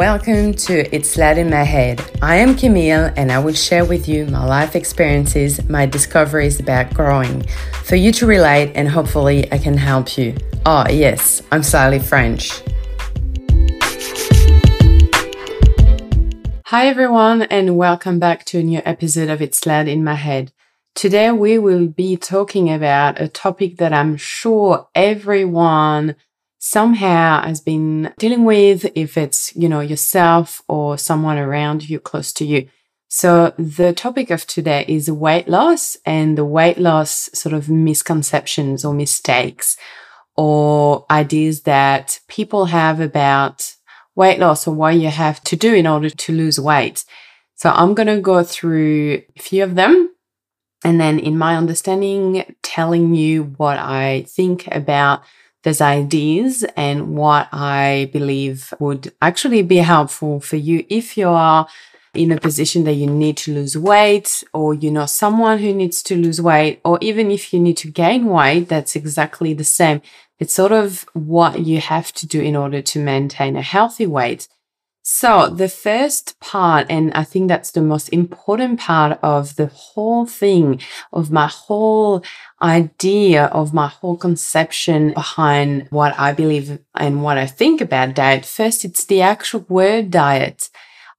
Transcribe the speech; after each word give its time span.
Welcome 0.00 0.54
to 0.54 0.96
It's 0.96 1.18
Lad 1.18 1.36
in 1.36 1.50
My 1.50 1.62
Head. 1.62 2.02
I 2.22 2.36
am 2.36 2.56
Camille 2.56 3.12
and 3.18 3.30
I 3.30 3.38
will 3.38 3.52
share 3.52 3.84
with 3.84 4.08
you 4.08 4.24
my 4.24 4.42
life 4.46 4.74
experiences, 4.74 5.68
my 5.68 5.84
discoveries 5.84 6.58
about 6.58 6.94
growing, 6.94 7.42
for 7.84 7.96
you 7.96 8.10
to 8.12 8.24
relate 8.24 8.72
and 8.74 8.88
hopefully 8.88 9.52
I 9.52 9.58
can 9.58 9.76
help 9.76 10.16
you. 10.16 10.38
Oh, 10.64 10.88
yes, 10.88 11.42
I'm 11.52 11.62
slightly 11.62 11.98
French. 11.98 12.62
Hi, 16.64 16.86
everyone, 16.86 17.42
and 17.42 17.76
welcome 17.76 18.18
back 18.18 18.46
to 18.46 18.60
a 18.60 18.62
new 18.62 18.80
episode 18.86 19.28
of 19.28 19.42
It's 19.42 19.66
Lad 19.66 19.86
in 19.86 20.02
My 20.02 20.14
Head. 20.14 20.50
Today, 20.94 21.30
we 21.30 21.58
will 21.58 21.88
be 21.88 22.16
talking 22.16 22.72
about 22.72 23.20
a 23.20 23.28
topic 23.28 23.76
that 23.76 23.92
I'm 23.92 24.16
sure 24.16 24.88
everyone 24.94 26.16
somehow 26.60 27.42
has 27.42 27.60
been 27.60 28.12
dealing 28.18 28.44
with, 28.44 28.84
if 28.94 29.16
it's, 29.16 29.56
you 29.56 29.68
know, 29.68 29.80
yourself 29.80 30.62
or 30.68 30.98
someone 30.98 31.38
around 31.38 31.88
you 31.88 31.98
close 31.98 32.32
to 32.34 32.44
you. 32.44 32.68
So 33.08 33.54
the 33.58 33.92
topic 33.92 34.30
of 34.30 34.46
today 34.46 34.84
is 34.86 35.10
weight 35.10 35.48
loss 35.48 35.96
and 36.04 36.38
the 36.38 36.44
weight 36.44 36.78
loss 36.78 37.30
sort 37.32 37.54
of 37.54 37.68
misconceptions 37.68 38.84
or 38.84 38.94
mistakes 38.94 39.76
or 40.36 41.06
ideas 41.10 41.62
that 41.62 42.20
people 42.28 42.66
have 42.66 43.00
about 43.00 43.74
weight 44.14 44.38
loss 44.38 44.68
or 44.68 44.74
what 44.74 44.94
you 44.96 45.08
have 45.08 45.42
to 45.44 45.56
do 45.56 45.74
in 45.74 45.86
order 45.86 46.10
to 46.10 46.32
lose 46.32 46.60
weight. 46.60 47.04
So 47.54 47.70
I'm 47.70 47.94
going 47.94 48.06
to 48.06 48.20
go 48.20 48.44
through 48.44 49.22
a 49.34 49.40
few 49.40 49.64
of 49.64 49.76
them 49.76 50.14
and 50.84 51.00
then 51.00 51.18
in 51.18 51.38
my 51.38 51.56
understanding 51.56 52.54
telling 52.62 53.14
you 53.14 53.44
what 53.56 53.78
I 53.78 54.24
think 54.28 54.68
about 54.68 55.22
those 55.62 55.80
ideas 55.80 56.64
and 56.76 57.16
what 57.16 57.48
I 57.52 58.10
believe 58.12 58.72
would 58.78 59.12
actually 59.20 59.62
be 59.62 59.76
helpful 59.76 60.40
for 60.40 60.56
you 60.56 60.84
if 60.88 61.18
you 61.18 61.28
are 61.28 61.66
in 62.14 62.32
a 62.32 62.40
position 62.40 62.84
that 62.84 62.94
you 62.94 63.06
need 63.06 63.36
to 63.36 63.54
lose 63.54 63.76
weight 63.76 64.42
or 64.52 64.74
you 64.74 64.90
know 64.90 65.06
someone 65.06 65.58
who 65.58 65.72
needs 65.72 66.02
to 66.02 66.16
lose 66.16 66.40
weight 66.40 66.80
or 66.84 66.98
even 67.00 67.30
if 67.30 67.52
you 67.52 67.60
need 67.60 67.76
to 67.76 67.90
gain 67.90 68.26
weight 68.26 68.68
that's 68.68 68.96
exactly 68.96 69.54
the 69.54 69.64
same. 69.64 70.00
It's 70.38 70.54
sort 70.54 70.72
of 70.72 71.06
what 71.12 71.60
you 71.66 71.80
have 71.80 72.12
to 72.14 72.26
do 72.26 72.40
in 72.40 72.56
order 72.56 72.80
to 72.80 72.98
maintain 72.98 73.56
a 73.56 73.62
healthy 73.62 74.06
weight 74.06 74.48
so, 75.02 75.48
the 75.48 75.68
first 75.68 76.38
part, 76.40 76.86
and 76.90 77.12
I 77.14 77.24
think 77.24 77.48
that's 77.48 77.70
the 77.70 77.80
most 77.80 78.10
important 78.10 78.78
part 78.78 79.18
of 79.22 79.56
the 79.56 79.66
whole 79.66 80.26
thing, 80.26 80.80
of 81.12 81.30
my 81.30 81.46
whole 81.46 82.22
idea, 82.60 83.46
of 83.46 83.72
my 83.72 83.88
whole 83.88 84.16
conception 84.16 85.14
behind 85.14 85.86
what 85.88 86.18
I 86.18 86.32
believe 86.32 86.78
and 86.94 87.22
what 87.22 87.38
I 87.38 87.46
think 87.46 87.80
about 87.80 88.14
diet. 88.14 88.44
First, 88.44 88.84
it's 88.84 89.06
the 89.06 89.22
actual 89.22 89.64
word 89.68 90.10
diet. 90.10 90.68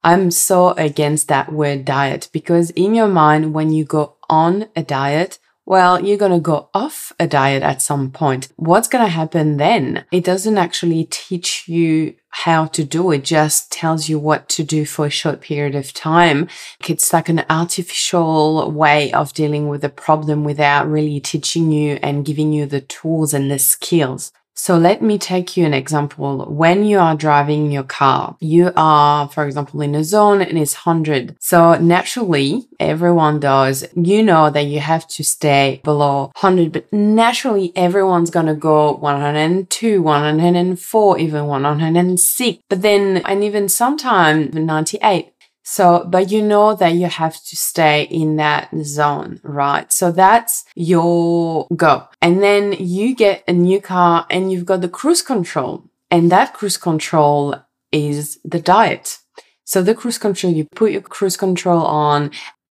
I'm 0.04 0.30
so 0.30 0.70
against 0.70 1.28
that 1.28 1.52
word 1.52 1.84
diet 1.84 2.28
because 2.32 2.70
in 2.70 2.94
your 2.94 3.08
mind, 3.08 3.52
when 3.52 3.72
you 3.72 3.84
go 3.84 4.16
on 4.30 4.68
a 4.76 4.82
diet, 4.82 5.38
well, 5.64 6.04
you're 6.04 6.18
going 6.18 6.32
to 6.32 6.40
go 6.40 6.70
off 6.74 7.12
a 7.20 7.26
diet 7.26 7.62
at 7.62 7.82
some 7.82 8.10
point. 8.10 8.48
What's 8.56 8.88
going 8.88 9.04
to 9.04 9.10
happen 9.10 9.58
then? 9.58 10.04
It 10.10 10.24
doesn't 10.24 10.58
actually 10.58 11.04
teach 11.04 11.68
you 11.68 12.14
how 12.32 12.66
to 12.66 12.82
do 12.82 13.10
it, 13.12 13.24
just 13.24 13.70
tells 13.70 14.08
you 14.08 14.18
what 14.18 14.48
to 14.48 14.64
do 14.64 14.84
for 14.84 15.06
a 15.06 15.10
short 15.10 15.40
period 15.40 15.74
of 15.74 15.92
time. 15.92 16.48
It's 16.88 17.12
like 17.12 17.28
an 17.28 17.44
artificial 17.48 18.70
way 18.70 19.12
of 19.12 19.32
dealing 19.34 19.68
with 19.68 19.84
a 19.84 19.88
problem 19.88 20.42
without 20.42 20.90
really 20.90 21.20
teaching 21.20 21.70
you 21.70 21.98
and 22.02 22.24
giving 22.24 22.52
you 22.52 22.66
the 22.66 22.80
tools 22.80 23.32
and 23.34 23.50
the 23.50 23.58
skills. 23.58 24.32
So 24.54 24.76
let 24.76 25.02
me 25.02 25.18
take 25.18 25.56
you 25.56 25.64
an 25.64 25.74
example. 25.74 26.44
When 26.46 26.84
you 26.84 26.98
are 26.98 27.16
driving 27.16 27.72
your 27.72 27.82
car, 27.84 28.36
you 28.38 28.70
are, 28.76 29.28
for 29.28 29.46
example, 29.46 29.80
in 29.80 29.94
a 29.94 30.04
zone 30.04 30.42
and 30.42 30.58
it's 30.58 30.86
100. 30.86 31.36
So 31.40 31.74
naturally, 31.74 32.68
everyone 32.78 33.40
does. 33.40 33.84
You 33.96 34.22
know 34.22 34.50
that 34.50 34.66
you 34.66 34.80
have 34.80 35.08
to 35.08 35.24
stay 35.24 35.80
below 35.84 36.32
100, 36.40 36.72
but 36.72 36.92
naturally, 36.92 37.72
everyone's 37.74 38.30
going 38.30 38.46
to 38.46 38.54
go 38.54 38.92
102, 38.92 40.02
104, 40.02 41.18
even 41.18 41.46
106. 41.46 42.62
But 42.68 42.82
then, 42.82 43.22
and 43.24 43.42
even 43.42 43.68
sometimes 43.68 44.54
98. 44.54 45.31
So, 45.62 46.04
but 46.08 46.30
you 46.30 46.42
know 46.42 46.74
that 46.74 46.94
you 46.94 47.06
have 47.06 47.42
to 47.44 47.56
stay 47.56 48.02
in 48.04 48.36
that 48.36 48.68
zone, 48.82 49.40
right? 49.42 49.92
So 49.92 50.10
that's 50.10 50.64
your 50.74 51.66
go. 51.74 52.08
And 52.20 52.42
then 52.42 52.72
you 52.72 53.14
get 53.14 53.44
a 53.46 53.52
new 53.52 53.80
car 53.80 54.26
and 54.28 54.50
you've 54.50 54.66
got 54.66 54.80
the 54.80 54.88
cruise 54.88 55.22
control 55.22 55.84
and 56.10 56.30
that 56.30 56.52
cruise 56.52 56.76
control 56.76 57.54
is 57.92 58.38
the 58.44 58.60
diet. 58.60 59.18
So 59.64 59.82
the 59.82 59.94
cruise 59.94 60.18
control, 60.18 60.52
you 60.52 60.66
put 60.74 60.92
your 60.92 61.00
cruise 61.00 61.36
control 61.36 61.84
on 61.84 62.32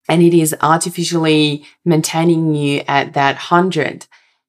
and 0.08 0.22
it 0.22 0.34
is 0.34 0.56
artificially 0.60 1.66
maintaining 1.84 2.54
you 2.54 2.82
at 2.88 3.12
that 3.12 3.36
hundred. 3.36 4.06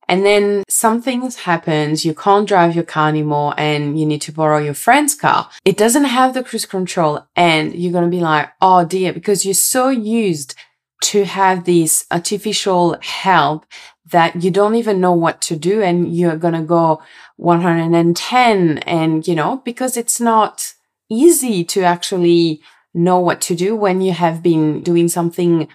And 0.09 0.25
then 0.25 0.63
something 0.67 1.29
happens, 1.29 2.03
you 2.03 2.15
can't 2.15 2.47
drive 2.47 2.73
your 2.73 2.83
car 2.83 3.07
anymore 3.09 3.53
and 3.57 3.99
you 3.99 4.07
need 4.07 4.23
to 4.23 4.31
borrow 4.31 4.57
your 4.57 4.73
friend's 4.73 5.13
car. 5.13 5.49
It 5.63 5.77
doesn't 5.77 6.05
have 6.05 6.33
the 6.33 6.43
cruise 6.43 6.65
control 6.65 7.27
and 7.35 7.75
you're 7.75 7.91
going 7.91 8.05
to 8.05 8.09
be 8.09 8.19
like, 8.19 8.49
oh 8.59 8.83
dear, 8.85 9.13
because 9.13 9.45
you're 9.45 9.53
so 9.53 9.89
used 9.89 10.55
to 11.01 11.25
have 11.25 11.65
this 11.65 12.05
artificial 12.09 12.97
help 13.01 13.67
that 14.11 14.43
you 14.43 14.49
don't 14.49 14.75
even 14.75 14.99
know 14.99 15.13
what 15.13 15.41
to 15.41 15.55
do 15.55 15.83
and 15.83 16.15
you're 16.15 16.37
going 16.37 16.55
to 16.55 16.63
go 16.63 17.01
110 17.37 18.77
and 18.79 19.27
you 19.27 19.35
know 19.35 19.61
because 19.63 19.95
it's 19.95 20.19
not 20.19 20.73
easy 21.09 21.63
to 21.63 21.83
actually 21.83 22.61
know 22.93 23.19
what 23.19 23.39
to 23.41 23.55
do 23.55 23.75
when 23.75 24.01
you 24.01 24.11
have 24.11 24.41
been 24.41 24.81
doing 24.81 25.07
something 25.07 25.67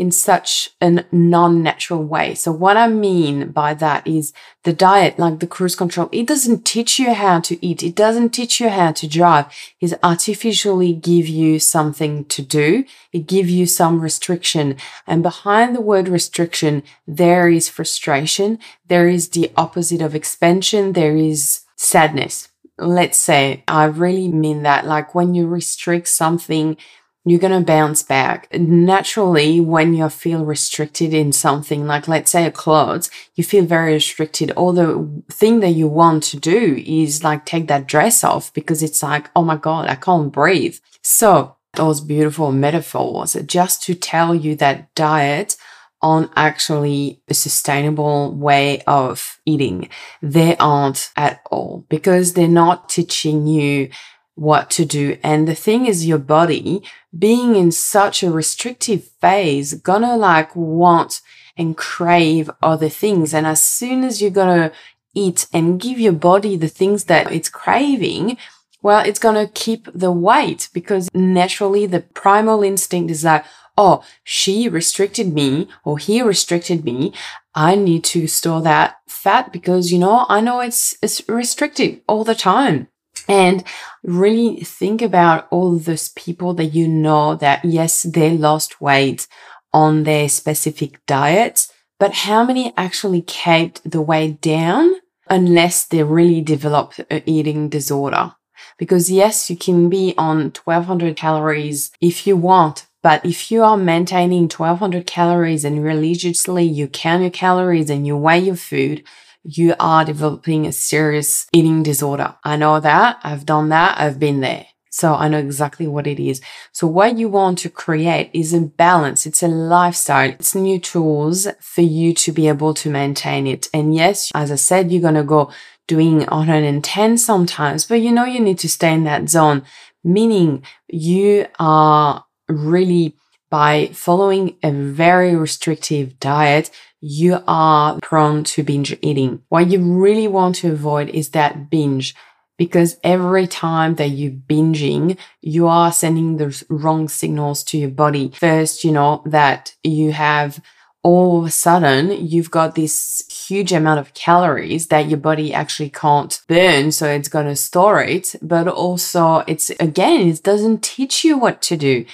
in 0.00 0.10
such 0.10 0.70
a 0.80 1.04
non-natural 1.12 2.02
way. 2.02 2.34
So 2.34 2.50
what 2.50 2.78
I 2.78 2.88
mean 2.88 3.50
by 3.50 3.74
that 3.74 4.06
is 4.06 4.32
the 4.64 4.72
diet, 4.72 5.18
like 5.18 5.40
the 5.40 5.46
cruise 5.46 5.76
control, 5.76 6.08
it 6.10 6.26
doesn't 6.26 6.64
teach 6.64 6.98
you 6.98 7.12
how 7.12 7.40
to 7.40 7.54
eat. 7.64 7.82
It 7.82 7.96
doesn't 7.96 8.30
teach 8.30 8.60
you 8.60 8.70
how 8.70 8.92
to 8.92 9.06
drive. 9.06 9.44
It 9.78 9.92
artificially 10.02 10.94
give 10.94 11.28
you 11.28 11.58
something 11.58 12.24
to 12.24 12.40
do. 12.40 12.84
It 13.12 13.26
give 13.26 13.50
you 13.50 13.66
some 13.66 14.00
restriction. 14.00 14.76
And 15.06 15.22
behind 15.22 15.76
the 15.76 15.82
word 15.82 16.08
restriction, 16.08 16.82
there 17.06 17.50
is 17.50 17.68
frustration. 17.68 18.58
There 18.88 19.06
is 19.06 19.28
the 19.28 19.52
opposite 19.54 20.00
of 20.00 20.14
expansion. 20.14 20.94
There 20.94 21.16
is 21.16 21.60
sadness. 21.76 22.48
Let's 22.78 23.18
say 23.18 23.64
I 23.68 23.84
really 23.84 24.28
mean 24.28 24.62
that. 24.62 24.86
Like 24.86 25.14
when 25.14 25.34
you 25.34 25.46
restrict 25.46 26.08
something, 26.08 26.78
you're 27.24 27.38
going 27.38 27.58
to 27.58 27.64
bounce 27.64 28.02
back. 28.02 28.48
Naturally, 28.52 29.60
when 29.60 29.94
you 29.94 30.08
feel 30.08 30.44
restricted 30.44 31.12
in 31.12 31.32
something, 31.32 31.86
like 31.86 32.08
let's 32.08 32.30
say 32.30 32.46
a 32.46 32.50
clothes, 32.50 33.10
you 33.34 33.44
feel 33.44 33.64
very 33.64 33.94
restricted. 33.94 34.50
All 34.52 34.72
the 34.72 35.22
thing 35.30 35.60
that 35.60 35.70
you 35.70 35.86
want 35.86 36.22
to 36.24 36.38
do 36.38 36.82
is 36.86 37.22
like 37.22 37.44
take 37.44 37.68
that 37.68 37.86
dress 37.86 38.24
off 38.24 38.52
because 38.54 38.82
it's 38.82 39.02
like, 39.02 39.30
oh 39.36 39.44
my 39.44 39.56
God, 39.56 39.88
I 39.88 39.96
can't 39.96 40.32
breathe. 40.32 40.76
So 41.02 41.56
those 41.74 42.00
beautiful 42.00 42.52
metaphors 42.52 43.34
just 43.46 43.82
to 43.84 43.94
tell 43.94 44.34
you 44.34 44.56
that 44.56 44.92
diet 44.94 45.56
aren't 46.02 46.30
actually 46.34 47.22
a 47.28 47.34
sustainable 47.34 48.34
way 48.34 48.82
of 48.86 49.38
eating. 49.44 49.88
They 50.22 50.56
aren't 50.56 51.10
at 51.16 51.42
all 51.50 51.84
because 51.88 52.32
they're 52.32 52.48
not 52.48 52.88
teaching 52.88 53.46
you 53.46 53.90
what 54.40 54.70
to 54.70 54.86
do. 54.86 55.18
And 55.22 55.46
the 55.46 55.54
thing 55.54 55.84
is, 55.84 56.06
your 56.06 56.18
body 56.18 56.82
being 57.16 57.56
in 57.56 57.70
such 57.70 58.22
a 58.22 58.30
restrictive 58.30 59.04
phase, 59.20 59.74
gonna 59.74 60.16
like 60.16 60.56
want 60.56 61.20
and 61.58 61.76
crave 61.76 62.48
other 62.62 62.88
things. 62.88 63.34
And 63.34 63.46
as 63.46 63.62
soon 63.62 64.02
as 64.02 64.22
you're 64.22 64.30
gonna 64.30 64.72
eat 65.14 65.46
and 65.52 65.78
give 65.78 66.00
your 66.00 66.14
body 66.14 66.56
the 66.56 66.68
things 66.68 67.04
that 67.04 67.30
it's 67.30 67.50
craving, 67.50 68.38
well, 68.80 69.04
it's 69.04 69.18
going 69.18 69.34
to 69.34 69.52
keep 69.52 69.88
the 69.94 70.10
weight 70.10 70.70
because 70.72 71.10
naturally 71.12 71.84
the 71.84 72.00
primal 72.00 72.62
instinct 72.62 73.10
is 73.10 73.24
like, 73.24 73.44
oh, 73.76 74.02
she 74.24 74.70
restricted 74.70 75.34
me 75.34 75.68
or 75.84 75.98
he 75.98 76.22
restricted 76.22 76.82
me. 76.82 77.12
I 77.54 77.74
need 77.74 78.04
to 78.04 78.26
store 78.26 78.62
that 78.62 78.96
fat 79.06 79.52
because, 79.52 79.92
you 79.92 79.98
know, 79.98 80.24
I 80.30 80.40
know 80.40 80.60
it's, 80.60 80.96
it's 81.02 81.20
restricted 81.28 82.00
all 82.06 82.24
the 82.24 82.34
time 82.34 82.88
and 83.30 83.62
really 84.02 84.56
think 84.64 85.00
about 85.00 85.46
all 85.52 85.78
those 85.78 86.08
people 86.08 86.52
that 86.54 86.74
you 86.74 86.88
know 86.88 87.36
that 87.36 87.64
yes, 87.64 88.02
they 88.02 88.36
lost 88.36 88.80
weight 88.80 89.28
on 89.72 90.02
their 90.02 90.28
specific 90.28 91.04
diets, 91.06 91.72
but 92.00 92.12
how 92.12 92.44
many 92.44 92.74
actually 92.76 93.22
kept 93.22 93.88
the 93.88 94.02
weight 94.02 94.40
down 94.40 94.94
unless 95.28 95.86
they 95.86 96.02
really 96.02 96.40
developed 96.40 96.98
an 97.08 97.22
eating 97.24 97.68
disorder? 97.68 98.34
Because 98.78 99.08
yes, 99.12 99.48
you 99.48 99.56
can 99.56 99.88
be 99.88 100.12
on 100.18 100.52
1200 100.64 101.14
calories 101.14 101.92
if 102.00 102.26
you 102.26 102.36
want, 102.36 102.88
but 103.00 103.24
if 103.24 103.52
you 103.52 103.62
are 103.62 103.76
maintaining 103.76 104.48
1200 104.48 105.06
calories 105.06 105.64
and 105.64 105.84
religiously 105.84 106.64
you 106.64 106.88
count 106.88 107.22
your 107.22 107.30
calories 107.30 107.90
and 107.90 108.08
you 108.08 108.16
weigh 108.16 108.40
your 108.40 108.56
food, 108.56 109.04
you 109.42 109.74
are 109.80 110.04
developing 110.04 110.66
a 110.66 110.72
serious 110.72 111.46
eating 111.52 111.82
disorder. 111.82 112.36
I 112.44 112.56
know 112.56 112.80
that. 112.80 113.18
I've 113.22 113.46
done 113.46 113.70
that. 113.70 113.98
I've 113.98 114.18
been 114.18 114.40
there. 114.40 114.66
So 114.92 115.14
I 115.14 115.28
know 115.28 115.38
exactly 115.38 115.86
what 115.86 116.08
it 116.08 116.18
is. 116.18 116.40
So 116.72 116.86
what 116.86 117.16
you 117.16 117.28
want 117.28 117.58
to 117.58 117.70
create 117.70 118.28
is 118.34 118.52
a 118.52 118.60
balance. 118.60 119.24
It's 119.24 119.42
a 119.42 119.48
lifestyle. 119.48 120.30
It's 120.30 120.54
new 120.54 120.80
tools 120.80 121.46
for 121.60 121.82
you 121.82 122.12
to 122.14 122.32
be 122.32 122.48
able 122.48 122.74
to 122.74 122.90
maintain 122.90 123.46
it. 123.46 123.68
And 123.72 123.94
yes, 123.94 124.32
as 124.34 124.50
I 124.50 124.56
said, 124.56 124.90
you're 124.90 125.00
going 125.00 125.14
to 125.14 125.22
go 125.22 125.52
doing 125.86 126.20
110 126.20 127.18
sometimes, 127.18 127.86
but 127.86 128.00
you 128.00 128.12
know, 128.12 128.24
you 128.24 128.40
need 128.40 128.58
to 128.60 128.68
stay 128.68 128.92
in 128.92 129.04
that 129.04 129.28
zone, 129.28 129.62
meaning 130.04 130.62
you 130.88 131.46
are 131.58 132.24
really 132.48 133.16
by 133.50 133.90
following 133.92 134.56
a 134.62 134.70
very 134.70 135.34
restrictive 135.34 136.18
diet, 136.20 136.70
you 137.00 137.42
are 137.46 137.98
prone 138.00 138.44
to 138.44 138.62
binge 138.62 138.96
eating. 139.02 139.42
What 139.48 139.68
you 139.68 139.80
really 139.80 140.28
want 140.28 140.56
to 140.56 140.72
avoid 140.72 141.08
is 141.08 141.30
that 141.30 141.70
binge 141.70 142.14
because 142.56 142.98
every 143.02 143.46
time 143.46 143.94
that 143.94 144.10
you're 144.10 144.32
binging, 144.32 145.16
you 145.40 145.66
are 145.66 145.90
sending 145.90 146.36
the 146.36 146.64
wrong 146.68 147.08
signals 147.08 147.64
to 147.64 147.78
your 147.78 147.88
body. 147.88 148.30
First, 148.34 148.84
you 148.84 148.92
know, 148.92 149.22
that 149.24 149.74
you 149.82 150.12
have 150.12 150.60
all 151.02 151.40
of 151.40 151.46
a 151.46 151.50
sudden 151.50 152.10
you've 152.26 152.50
got 152.50 152.74
this 152.74 153.24
huge 153.48 153.72
amount 153.72 153.98
of 153.98 154.12
calories 154.12 154.88
that 154.88 155.08
your 155.08 155.18
body 155.18 155.54
actually 155.54 155.88
can't 155.88 156.42
burn. 156.46 156.92
So 156.92 157.06
it's 157.06 157.28
going 157.28 157.46
to 157.46 157.56
store 157.56 158.02
it. 158.02 158.34
But 158.42 158.68
also 158.68 159.42
it's 159.46 159.70
again, 159.80 160.28
it 160.28 160.42
doesn't 160.42 160.84
teach 160.84 161.24
you 161.24 161.38
what 161.38 161.62
to 161.62 161.76
do. 161.76 162.04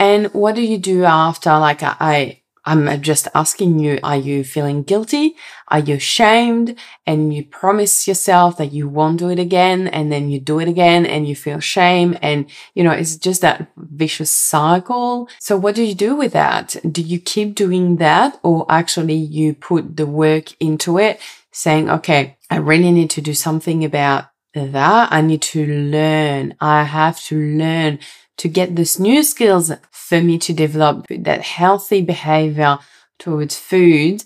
And 0.00 0.32
what 0.32 0.54
do 0.54 0.62
you 0.62 0.78
do 0.78 1.04
after? 1.04 1.50
Like 1.58 1.82
I, 1.82 2.40
I'm 2.64 3.02
just 3.02 3.28
asking 3.34 3.78
you, 3.80 3.98
are 4.02 4.16
you 4.16 4.44
feeling 4.44 4.82
guilty? 4.82 5.36
Are 5.68 5.78
you 5.78 5.96
ashamed? 5.96 6.76
And 7.06 7.34
you 7.34 7.44
promise 7.44 8.08
yourself 8.08 8.56
that 8.56 8.72
you 8.72 8.88
won't 8.88 9.18
do 9.18 9.28
it 9.28 9.38
again. 9.38 9.88
And 9.88 10.10
then 10.10 10.30
you 10.30 10.40
do 10.40 10.58
it 10.58 10.68
again 10.68 11.04
and 11.04 11.28
you 11.28 11.36
feel 11.36 11.60
shame. 11.60 12.16
And, 12.22 12.50
you 12.74 12.82
know, 12.82 12.92
it's 12.92 13.16
just 13.16 13.42
that 13.42 13.70
vicious 13.76 14.30
cycle. 14.30 15.28
So 15.38 15.58
what 15.58 15.74
do 15.74 15.82
you 15.82 15.94
do 15.94 16.16
with 16.16 16.32
that? 16.32 16.76
Do 16.90 17.02
you 17.02 17.20
keep 17.20 17.54
doing 17.54 17.96
that 17.96 18.40
or 18.42 18.64
actually 18.70 19.16
you 19.16 19.52
put 19.52 19.98
the 19.98 20.06
work 20.06 20.54
into 20.60 20.98
it 20.98 21.20
saying, 21.52 21.90
okay, 21.90 22.38
I 22.48 22.56
really 22.56 22.90
need 22.90 23.10
to 23.10 23.20
do 23.20 23.34
something 23.34 23.84
about 23.84 24.30
that. 24.54 25.12
I 25.12 25.20
need 25.20 25.42
to 25.42 25.66
learn. 25.66 26.54
I 26.58 26.84
have 26.84 27.20
to 27.24 27.38
learn 27.38 27.98
to 28.40 28.48
get 28.48 28.74
these 28.74 28.98
new 28.98 29.22
skills 29.22 29.70
for 30.10 30.20
me 30.20 30.36
to 30.38 30.52
develop 30.52 31.06
that 31.08 31.40
healthy 31.40 32.02
behavior 32.02 32.80
towards 33.20 33.56
food 33.56 34.24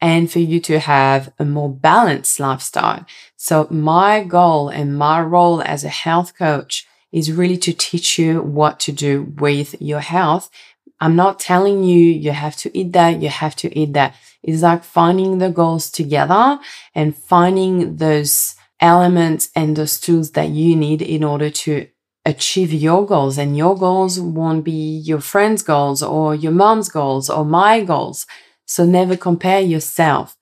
and 0.00 0.32
for 0.32 0.38
you 0.38 0.58
to 0.60 0.78
have 0.78 1.30
a 1.38 1.44
more 1.44 1.70
balanced 1.70 2.40
lifestyle. 2.40 3.04
So 3.36 3.66
my 3.70 4.24
goal 4.24 4.70
and 4.70 4.96
my 4.96 5.20
role 5.20 5.60
as 5.60 5.84
a 5.84 5.90
health 5.90 6.38
coach 6.38 6.86
is 7.12 7.30
really 7.30 7.58
to 7.58 7.74
teach 7.74 8.18
you 8.18 8.40
what 8.40 8.80
to 8.80 8.92
do 8.92 9.34
with 9.36 9.80
your 9.80 10.00
health. 10.00 10.48
I'm 11.00 11.16
not 11.16 11.38
telling 11.38 11.84
you 11.84 11.98
you 11.98 12.30
have 12.30 12.56
to 12.56 12.68
eat 12.78 12.94
that, 12.94 13.20
you 13.20 13.28
have 13.28 13.56
to 13.56 13.78
eat 13.78 13.92
that. 13.92 14.14
It's 14.42 14.62
like 14.62 14.84
finding 14.84 15.36
the 15.36 15.50
goals 15.50 15.90
together 15.90 16.58
and 16.94 17.14
finding 17.14 17.96
those 17.96 18.54
elements 18.80 19.50
and 19.54 19.76
those 19.76 20.00
tools 20.00 20.30
that 20.30 20.48
you 20.48 20.74
need 20.76 21.02
in 21.02 21.22
order 21.22 21.50
to 21.50 21.88
achieve 22.26 22.72
your 22.72 23.06
goals 23.06 23.38
and 23.38 23.56
your 23.56 23.76
goals 23.76 24.20
won't 24.20 24.64
be 24.64 24.98
your 25.04 25.20
friend's 25.20 25.62
goals 25.62 26.02
or 26.02 26.34
your 26.34 26.52
mom's 26.52 26.88
goals 26.88 27.30
or 27.30 27.44
my 27.44 27.82
goals. 27.82 28.26
So 28.66 28.84
never 28.84 29.16
compare 29.16 29.60
yourself. 29.60 30.36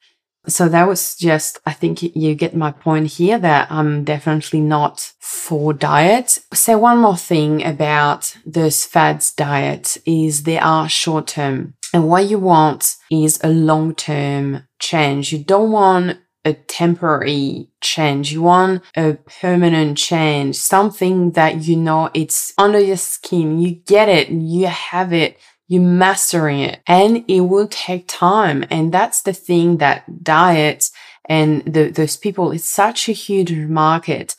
So 0.47 0.69
that 0.69 0.89
was 0.89 1.15
just, 1.17 1.59
I 1.65 1.73
think 1.73 2.03
you 2.03 2.35
get 2.35 2.57
my 2.57 2.71
point 2.71 3.07
here 3.07 3.39
that 3.39 3.71
I'm 3.71 4.05
definitely 4.05 4.61
not 4.61 5.13
for 5.19 5.73
diet. 5.73 6.39
Say 6.53 6.75
one 6.75 6.99
more 6.99 7.17
thing 7.17 7.65
about 7.65 8.37
those 8.45 8.85
fads 8.85 9.33
diet 9.33 9.97
is 10.05 10.43
they 10.43 10.59
are 10.59 10.89
short 10.89 11.29
term. 11.29 11.75
And 11.95 12.09
what 12.09 12.29
you 12.29 12.39
want 12.39 12.97
is 13.11 13.41
a 13.43 13.49
long 13.49 13.95
term 13.95 14.67
change. 14.81 15.33
You 15.33 15.39
don't 15.45 15.71
want 15.71 16.19
a 16.44 16.52
temporary 16.52 17.69
change. 17.81 18.32
You 18.32 18.43
want 18.43 18.82
a 18.96 19.14
permanent 19.41 19.96
change, 19.96 20.56
something 20.56 21.32
that 21.32 21.64
you 21.64 21.76
know 21.76 22.11
it's 22.14 22.52
under 22.58 22.79
your 22.79 22.96
skin. 22.96 23.58
You 23.58 23.73
get 23.73 24.08
it. 24.08 24.29
You 24.29 24.67
have 24.67 25.12
it. 25.12 25.38
You're 25.67 25.82
mastering 25.82 26.61
it 26.61 26.81
and 26.87 27.25
it 27.26 27.41
will 27.41 27.69
take 27.69 28.06
time. 28.06 28.67
And 28.70 28.93
that's 28.93 29.23
the 29.23 29.32
thing 29.32 29.79
that 29.79 30.23
diets 30.23 30.93
and 31.26 31.64
the, 31.64 31.88
those 31.88 32.19
people, 32.19 32.52
it's 32.52 32.69
such 32.69 33.08
a 33.08 33.12
huge 33.12 33.52
market 33.52 34.37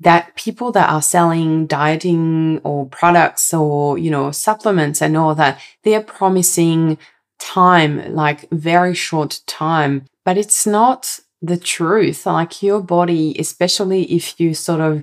that 0.00 0.34
people 0.34 0.72
that 0.72 0.90
are 0.90 1.00
selling 1.00 1.66
dieting 1.66 2.60
or 2.64 2.86
products 2.86 3.54
or, 3.54 3.96
you 3.96 4.10
know, 4.10 4.30
supplements 4.30 5.00
and 5.00 5.16
all 5.16 5.34
that, 5.34 5.60
they 5.84 5.94
are 5.94 6.02
promising 6.02 6.98
time, 7.38 8.14
like 8.14 8.48
very 8.50 8.94
short 8.94 9.40
time, 9.46 10.04
but 10.24 10.36
it's 10.36 10.66
not 10.66 11.20
the 11.42 11.56
truth. 11.56 12.26
Like 12.26 12.62
your 12.62 12.80
body, 12.80 13.36
especially 13.38 14.04
if 14.04 14.38
you 14.40 14.54
sort 14.54 14.80
of 14.80 15.02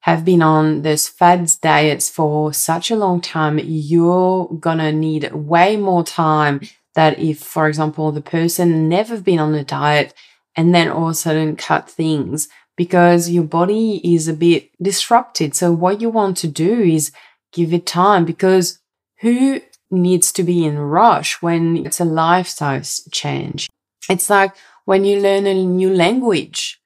have 0.00 0.24
been 0.24 0.42
on 0.42 0.82
those 0.82 1.08
fads 1.08 1.56
diets 1.56 2.10
for 2.10 2.52
such 2.52 2.90
a 2.90 2.96
long 2.96 3.20
time, 3.20 3.58
you're 3.62 4.48
gonna 4.60 4.92
need 4.92 5.32
way 5.32 5.76
more 5.76 6.04
time 6.04 6.60
that 6.94 7.18
if, 7.18 7.38
for 7.38 7.68
example, 7.68 8.12
the 8.12 8.20
person 8.20 8.88
never 8.88 9.20
been 9.20 9.38
on 9.38 9.54
a 9.54 9.64
diet 9.64 10.14
and 10.56 10.74
then 10.74 10.88
all 10.88 11.06
of 11.06 11.10
a 11.12 11.14
sudden 11.14 11.56
cut 11.56 11.90
things 11.90 12.48
because 12.76 13.30
your 13.30 13.44
body 13.44 14.00
is 14.04 14.28
a 14.28 14.34
bit 14.34 14.70
disrupted. 14.82 15.54
So 15.54 15.72
what 15.72 16.00
you 16.00 16.10
want 16.10 16.36
to 16.38 16.48
do 16.48 16.80
is 16.80 17.12
give 17.52 17.72
it 17.72 17.86
time 17.86 18.24
because 18.24 18.78
who 19.20 19.60
needs 19.90 20.32
to 20.32 20.42
be 20.42 20.64
in 20.64 20.78
rush 20.78 21.40
when 21.40 21.76
it's 21.78 22.00
a 22.00 22.04
lifestyle 22.04 22.82
change? 23.10 23.68
It's 24.08 24.28
like, 24.28 24.54
when 24.84 25.04
you 25.04 25.20
learn 25.20 25.46
a 25.46 25.54
new 25.54 25.92
language, 25.92 26.80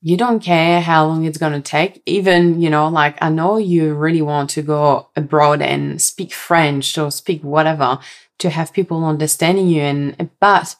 you 0.00 0.16
don't 0.16 0.40
care 0.40 0.80
how 0.80 1.06
long 1.06 1.24
it's 1.24 1.38
going 1.38 1.52
to 1.52 1.60
take. 1.60 2.02
Even, 2.06 2.60
you 2.60 2.70
know, 2.70 2.88
like 2.88 3.16
I 3.20 3.28
know 3.28 3.56
you 3.56 3.94
really 3.94 4.22
want 4.22 4.50
to 4.50 4.62
go 4.62 5.08
abroad 5.16 5.62
and 5.62 6.00
speak 6.00 6.32
French 6.32 6.96
or 6.98 7.10
speak 7.10 7.42
whatever 7.42 7.98
to 8.38 8.50
have 8.50 8.72
people 8.72 9.04
understanding 9.04 9.68
you. 9.68 9.80
And, 9.80 10.30
but 10.40 10.76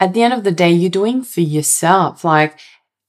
at 0.00 0.14
the 0.14 0.22
end 0.22 0.34
of 0.34 0.44
the 0.44 0.52
day, 0.52 0.70
you're 0.72 0.90
doing 0.90 1.22
for 1.22 1.40
yourself. 1.40 2.24
Like 2.24 2.58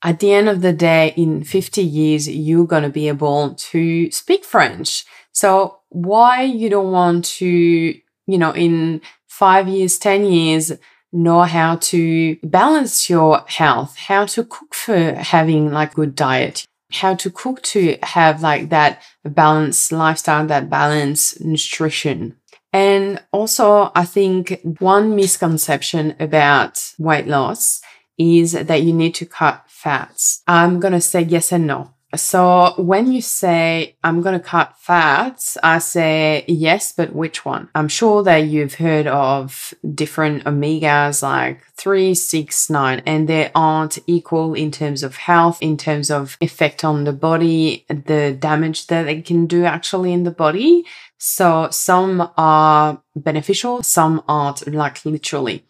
at 0.04 0.20
the 0.20 0.34
end 0.34 0.50
of 0.50 0.62
the 0.62 0.74
day, 0.74 1.14
in 1.16 1.44
50 1.44 1.82
years, 1.82 2.28
you're 2.30 2.68
going 2.68 2.84
to 2.84 2.90
be 2.90 3.08
able 3.08 3.56
to 3.56 4.12
speak 4.12 4.44
French. 4.44 5.06
So 5.32 5.80
why 5.90 6.44
you 6.44 6.70
don't 6.70 6.92
want 6.92 7.26
to, 7.26 7.48
you 7.48 8.38
know, 8.38 8.52
in 8.52 9.02
five 9.28 9.68
years, 9.68 9.98
10 9.98 10.26
years, 10.26 10.74
know 11.16 11.44
how 11.44 11.78
to 11.78 12.36
balance 12.44 13.10
your 13.10 13.44
health, 13.48 13.98
how 13.98 14.26
to 14.26 14.44
cook 14.44 14.76
for 14.76 15.14
having 15.16 15.72
like 15.72 15.94
good 15.94 16.16
diet, 16.16 16.68
how 16.92 17.16
to 17.16 17.32
cook 17.32 17.62
to 17.64 17.98
have 18.04 18.42
like 18.42 18.70
that 18.70 19.02
balanced 19.24 19.92
lifestyle, 19.92 20.46
that 20.48 20.70
balanced 20.70 21.44
nutrition. 21.44 22.36
And 22.74 23.24
also, 23.32 23.92
I 23.96 24.04
think 24.04 24.60
one 24.80 25.16
misconception 25.16 26.16
about 26.20 26.92
weight 27.00 27.28
loss 27.28 27.82
is 28.18 28.52
that 28.52 28.84
you 28.84 28.92
need 28.94 29.16
to 29.16 29.26
cut 29.26 29.64
fats. 29.68 30.44
I'm 30.46 30.80
going 30.80 30.94
to 30.94 31.02
say 31.02 31.22
yes 31.22 31.52
and 31.52 31.68
no. 31.68 31.95
So 32.14 32.74
when 32.78 33.12
you 33.12 33.22
say, 33.22 33.98
I'm 34.04 34.22
going 34.22 34.40
to 34.40 34.46
cut 34.46 34.76
fats, 34.78 35.58
I 35.64 35.80
say 35.80 36.46
yes, 36.48 36.94
but 36.94 37.14
which 37.14 37.44
one? 37.44 37.70
I'm 37.76 37.88
sure 37.88 38.24
that 38.24 38.48
you've 38.48 38.76
heard 38.76 39.08
of 39.08 39.74
different 39.94 40.44
omegas 40.46 41.24
like 41.24 41.64
three, 41.76 42.14
six, 42.14 42.70
nine, 42.70 43.02
and 43.06 43.28
they 43.28 43.52
aren't 43.54 44.00
equal 44.08 44.54
in 44.54 44.72
terms 44.72 45.04
of 45.04 45.18
health, 45.18 45.58
in 45.62 45.78
terms 45.78 46.10
of 46.10 46.38
effect 46.40 46.86
on 46.86 47.04
the 47.04 47.14
body, 47.14 47.86
the 47.90 48.36
damage 48.40 48.88
that 48.88 49.04
they 49.04 49.22
can 49.22 49.46
do 49.46 49.66
actually 49.66 50.14
in 50.14 50.24
the 50.24 50.32
body. 50.32 50.86
So 51.18 51.70
some 51.72 52.32
are 52.38 53.02
beneficial, 53.16 53.84
some 53.84 54.24
aren't 54.28 54.68
like 54.68 55.04
literally 55.06 55.66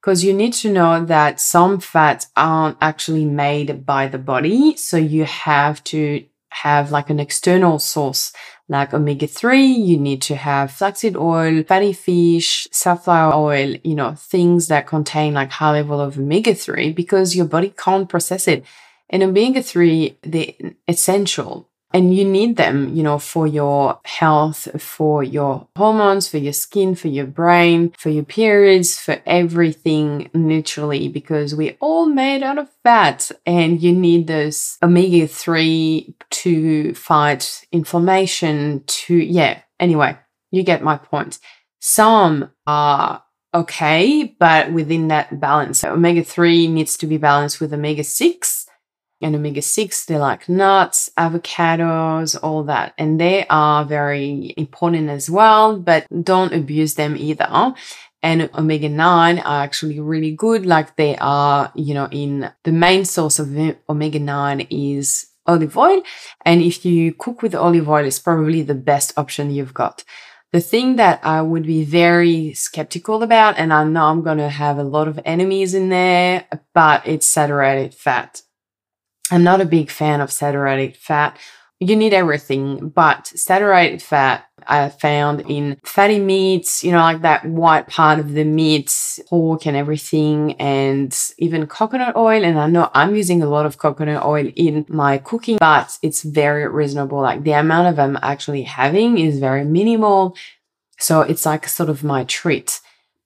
because 0.00 0.24
you 0.24 0.32
need 0.32 0.52
to 0.54 0.72
know 0.72 1.04
that 1.04 1.40
some 1.40 1.78
fats 1.78 2.28
aren't 2.36 2.78
actually 2.80 3.24
made 3.24 3.84
by 3.84 4.08
the 4.08 4.18
body. 4.18 4.76
So 4.76 4.96
you 4.96 5.24
have 5.24 5.84
to 5.84 6.24
have 6.50 6.90
like 6.90 7.10
an 7.10 7.20
external 7.20 7.78
source 7.78 8.32
like 8.68 8.92
omega 8.92 9.26
3 9.26 9.64
you 9.66 9.96
need 9.96 10.20
to 10.20 10.34
have 10.34 10.72
flaxseed 10.72 11.16
oil 11.16 11.62
fatty 11.62 11.92
fish 11.92 12.66
safflower 12.72 13.32
oil 13.34 13.76
you 13.84 13.94
know 13.94 14.14
things 14.16 14.66
that 14.66 14.86
contain 14.86 15.32
like 15.32 15.50
high 15.50 15.70
level 15.70 16.00
of 16.00 16.18
omega 16.18 16.52
3 16.54 16.92
because 16.92 17.36
your 17.36 17.46
body 17.46 17.72
can't 17.76 18.08
process 18.08 18.48
it 18.48 18.64
and 19.08 19.22
omega 19.22 19.62
3 19.62 20.18
they're 20.22 20.52
essential 20.88 21.69
and 21.92 22.14
you 22.14 22.24
need 22.24 22.56
them, 22.56 22.94
you 22.94 23.02
know, 23.02 23.18
for 23.18 23.46
your 23.46 24.00
health, 24.04 24.68
for 24.80 25.24
your 25.24 25.66
hormones, 25.76 26.28
for 26.28 26.38
your 26.38 26.52
skin, 26.52 26.94
for 26.94 27.08
your 27.08 27.26
brain, 27.26 27.92
for 27.98 28.10
your 28.10 28.24
periods, 28.24 28.98
for 28.98 29.20
everything, 29.26 30.30
literally, 30.32 31.08
because 31.08 31.54
we're 31.54 31.76
all 31.80 32.06
made 32.06 32.42
out 32.42 32.58
of 32.58 32.68
fat 32.84 33.30
and 33.44 33.82
you 33.82 33.92
need 33.92 34.26
those 34.26 34.78
omega 34.82 35.26
3 35.26 36.14
to 36.30 36.94
fight 36.94 37.66
inflammation, 37.72 38.84
to, 38.86 39.16
yeah, 39.16 39.60
anyway, 39.80 40.16
you 40.50 40.62
get 40.62 40.82
my 40.82 40.96
point. 40.96 41.38
Some 41.80 42.50
are 42.66 43.24
okay, 43.52 44.36
but 44.38 44.72
within 44.72 45.08
that 45.08 45.40
balance. 45.40 45.80
So 45.80 45.92
omega 45.92 46.22
3 46.22 46.68
needs 46.68 46.96
to 46.98 47.06
be 47.06 47.16
balanced 47.16 47.60
with 47.60 47.74
omega 47.74 48.04
6 48.04 48.66
and 49.22 49.36
omega 49.36 49.62
6, 49.62 50.04
they're 50.06 50.18
like 50.18 50.48
nuts, 50.48 51.10
avocados, 51.18 52.38
all 52.42 52.64
that. 52.64 52.94
And 52.96 53.20
they 53.20 53.46
are 53.48 53.84
very 53.84 54.54
important 54.56 55.10
as 55.10 55.28
well, 55.28 55.78
but 55.78 56.06
don't 56.22 56.54
abuse 56.54 56.94
them 56.94 57.16
either. 57.16 57.74
And 58.22 58.50
omega 58.54 58.88
9 58.88 59.38
are 59.38 59.62
actually 59.62 60.00
really 60.00 60.32
good. 60.32 60.66
Like 60.66 60.96
they 60.96 61.16
are, 61.20 61.72
you 61.74 61.94
know, 61.94 62.08
in 62.10 62.50
the 62.64 62.72
main 62.72 63.04
source 63.04 63.38
of 63.38 63.56
omega 63.88 64.18
9 64.18 64.66
is 64.70 65.26
olive 65.46 65.76
oil. 65.76 66.02
And 66.44 66.62
if 66.62 66.84
you 66.84 67.12
cook 67.12 67.42
with 67.42 67.54
olive 67.54 67.88
oil, 67.88 68.04
it's 68.04 68.18
probably 68.18 68.62
the 68.62 68.74
best 68.74 69.16
option 69.16 69.50
you've 69.50 69.74
got. 69.74 70.04
The 70.52 70.60
thing 70.60 70.96
that 70.96 71.20
I 71.22 71.42
would 71.42 71.62
be 71.62 71.84
very 71.84 72.54
skeptical 72.54 73.22
about, 73.22 73.56
and 73.56 73.72
I 73.72 73.84
know 73.84 74.06
I'm 74.06 74.22
going 74.22 74.38
to 74.38 74.48
have 74.48 74.78
a 74.78 74.82
lot 74.82 75.06
of 75.06 75.20
enemies 75.24 75.74
in 75.74 75.90
there, 75.90 76.44
but 76.74 77.06
it's 77.06 77.28
saturated 77.28 77.94
fat. 77.94 78.42
I'm 79.30 79.44
not 79.44 79.60
a 79.60 79.66
big 79.66 79.90
fan 79.90 80.20
of 80.20 80.32
saturated 80.32 80.96
fat. 80.96 81.38
You 81.78 81.96
need 81.96 82.12
everything, 82.12 82.90
but 82.90 83.26
saturated 83.28 84.02
fat 84.02 84.46
I 84.66 84.88
found 84.90 85.42
in 85.50 85.78
fatty 85.84 86.18
meats, 86.18 86.84
you 86.84 86.92
know, 86.92 86.98
like 86.98 87.22
that 87.22 87.46
white 87.46 87.88
part 87.88 88.18
of 88.18 88.32
the 88.32 88.44
meat, 88.44 88.94
pork 89.28 89.66
and 89.66 89.76
everything, 89.76 90.52
and 90.60 91.16
even 91.38 91.66
coconut 91.66 92.16
oil. 92.16 92.44
And 92.44 92.58
I 92.58 92.66
know 92.66 92.90
I'm 92.94 93.14
using 93.14 93.42
a 93.42 93.48
lot 93.48 93.66
of 93.66 93.78
coconut 93.78 94.24
oil 94.24 94.50
in 94.56 94.84
my 94.88 95.18
cooking, 95.18 95.58
but 95.58 95.96
it's 96.02 96.22
very 96.22 96.68
reasonable. 96.68 97.20
Like 97.20 97.44
the 97.44 97.52
amount 97.52 97.88
of 97.88 97.98
I'm 97.98 98.18
actually 98.22 98.62
having 98.62 99.18
is 99.18 99.38
very 99.38 99.64
minimal. 99.64 100.36
So 100.98 101.22
it's 101.22 101.46
like 101.46 101.66
sort 101.66 101.88
of 101.88 102.04
my 102.04 102.24
treat. 102.24 102.80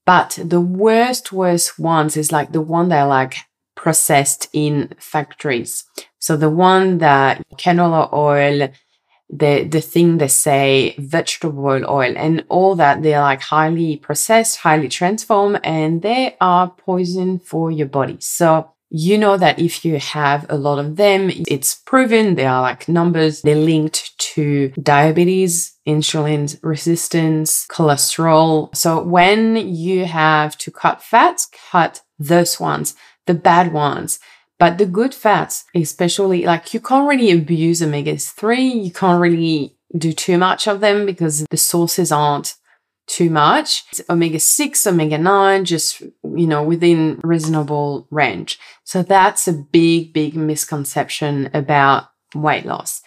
But 0.06 0.38
the 0.42 0.60
worst, 0.60 1.32
worst 1.32 1.78
ones 1.78 2.16
is 2.16 2.30
like 2.30 2.52
the 2.52 2.60
one 2.60 2.88
that 2.90 3.00
I 3.00 3.04
like 3.04 3.36
processed 3.84 4.48
in 4.54 4.88
factories. 4.98 5.84
So 6.18 6.38
the 6.38 6.48
one 6.48 6.98
that 6.98 7.42
canola 7.58 8.10
oil, 8.14 8.70
the 9.28 9.64
the 9.64 9.82
thing 9.82 10.16
they 10.16 10.32
say 10.46 10.94
vegetable 10.98 11.84
oil 11.98 12.14
and 12.16 12.44
all 12.48 12.76
that 12.76 13.02
they're 13.02 13.20
like 13.20 13.42
highly 13.42 13.98
processed, 13.98 14.56
highly 14.66 14.88
transformed, 14.88 15.60
and 15.62 16.00
they 16.00 16.34
are 16.40 16.70
poison 16.70 17.38
for 17.38 17.70
your 17.70 17.90
body. 17.98 18.16
So 18.20 18.70
you 18.88 19.18
know 19.18 19.36
that 19.36 19.58
if 19.58 19.84
you 19.84 19.98
have 19.98 20.46
a 20.48 20.56
lot 20.56 20.78
of 20.78 20.96
them, 20.96 21.30
it's 21.54 21.74
proven 21.74 22.36
they 22.36 22.46
are 22.46 22.62
like 22.62 22.88
numbers, 22.88 23.42
they're 23.42 23.68
linked 23.72 24.18
to 24.32 24.70
diabetes, 24.94 25.74
insulin 25.86 26.42
resistance, 26.62 27.66
cholesterol. 27.66 28.74
So 28.74 29.02
when 29.02 29.56
you 29.56 30.06
have 30.06 30.56
to 30.62 30.70
cut 30.70 31.02
fats, 31.02 31.50
cut 31.70 32.00
those 32.18 32.60
ones 32.60 32.94
the 33.26 33.34
bad 33.34 33.72
ones. 33.72 34.18
But 34.58 34.78
the 34.78 34.86
good 34.86 35.14
fats, 35.14 35.64
especially 35.74 36.44
like 36.44 36.72
you 36.74 36.80
can't 36.80 37.08
really 37.08 37.32
abuse 37.32 37.82
omega 37.82 38.16
3, 38.16 38.62
you 38.62 38.90
can't 38.92 39.20
really 39.20 39.76
do 39.96 40.12
too 40.12 40.38
much 40.38 40.66
of 40.68 40.80
them 40.80 41.06
because 41.06 41.44
the 41.50 41.56
sources 41.56 42.12
aren't 42.12 42.54
too 43.06 43.30
much. 43.30 43.84
It's 43.90 44.00
omega 44.08 44.40
6, 44.40 44.86
omega 44.86 45.18
9, 45.18 45.64
just, 45.64 46.00
you 46.00 46.46
know, 46.46 46.62
within 46.62 47.20
reasonable 47.22 48.06
range. 48.10 48.58
So 48.84 49.02
that's 49.02 49.46
a 49.48 49.52
big, 49.52 50.12
big 50.12 50.36
misconception 50.36 51.50
about 51.52 52.04
weight 52.34 52.64
loss. 52.64 53.02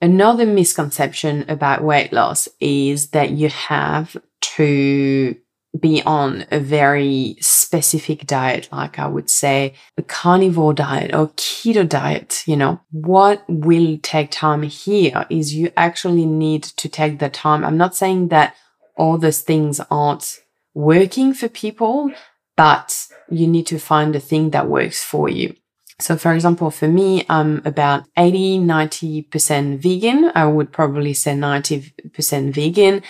Another 0.00 0.44
misconception 0.44 1.44
about 1.48 1.82
weight 1.82 2.12
loss 2.12 2.48
is 2.60 3.10
that 3.10 3.30
you 3.30 3.48
have 3.48 4.16
to 4.40 5.36
be 5.78 6.02
on 6.02 6.46
a 6.50 6.60
very 6.60 7.36
specific 7.40 8.26
diet, 8.26 8.68
like 8.70 8.98
I 8.98 9.06
would 9.06 9.28
say 9.30 9.74
a 9.96 10.02
carnivore 10.02 10.74
diet 10.74 11.14
or 11.14 11.28
keto 11.30 11.88
diet, 11.88 12.42
you 12.46 12.56
know, 12.56 12.80
what 12.90 13.44
will 13.48 13.98
take 14.02 14.30
time 14.30 14.62
here 14.62 15.26
is 15.30 15.54
you 15.54 15.72
actually 15.76 16.26
need 16.26 16.62
to 16.62 16.88
take 16.88 17.18
the 17.18 17.28
time. 17.28 17.64
I'm 17.64 17.76
not 17.76 17.96
saying 17.96 18.28
that 18.28 18.54
all 18.96 19.18
those 19.18 19.40
things 19.40 19.80
aren't 19.90 20.38
working 20.74 21.34
for 21.34 21.48
people, 21.48 22.10
but 22.56 23.06
you 23.30 23.46
need 23.46 23.66
to 23.66 23.78
find 23.78 24.14
the 24.14 24.20
thing 24.20 24.50
that 24.50 24.68
works 24.68 25.02
for 25.02 25.28
you. 25.28 25.54
So, 25.98 26.16
for 26.16 26.34
example, 26.34 26.70
for 26.70 26.88
me, 26.88 27.24
I'm 27.28 27.62
about 27.64 28.04
80, 28.18 28.58
90% 28.58 29.78
vegan. 29.78 30.30
I 30.34 30.46
would 30.46 30.70
probably 30.70 31.14
say 31.14 31.32
90% 31.32 32.52
vegan. 32.52 33.02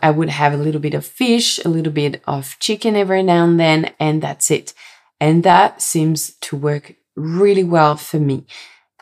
I 0.00 0.10
would 0.10 0.28
have 0.28 0.52
a 0.52 0.58
little 0.58 0.80
bit 0.80 0.94
of 0.94 1.06
fish, 1.06 1.58
a 1.64 1.68
little 1.68 1.92
bit 1.92 2.22
of 2.26 2.58
chicken 2.58 2.96
every 2.96 3.22
now 3.22 3.44
and 3.44 3.58
then, 3.58 3.92
and 3.98 4.22
that's 4.22 4.50
it. 4.50 4.74
And 5.20 5.42
that 5.44 5.80
seems 5.80 6.34
to 6.42 6.56
work 6.56 6.94
really 7.16 7.64
well 7.64 7.96
for 7.96 8.18
me. 8.18 8.46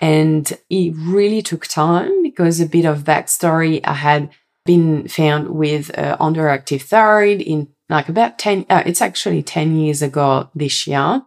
And 0.00 0.52
it 0.68 0.94
really 0.96 1.42
took 1.42 1.66
time 1.66 2.22
because 2.22 2.60
a 2.60 2.66
bit 2.66 2.84
of 2.84 3.04
backstory 3.04 3.80
I 3.84 3.94
had 3.94 4.30
been 4.64 5.08
found 5.08 5.50
with 5.50 5.96
uh, 5.98 6.16
underactive 6.18 6.82
thyroid 6.82 7.40
in 7.40 7.68
like 7.88 8.08
about 8.08 8.38
10, 8.38 8.66
uh, 8.70 8.82
it's 8.86 9.02
actually 9.02 9.42
10 9.42 9.76
years 9.76 10.02
ago 10.02 10.48
this 10.54 10.86
year. 10.86 11.22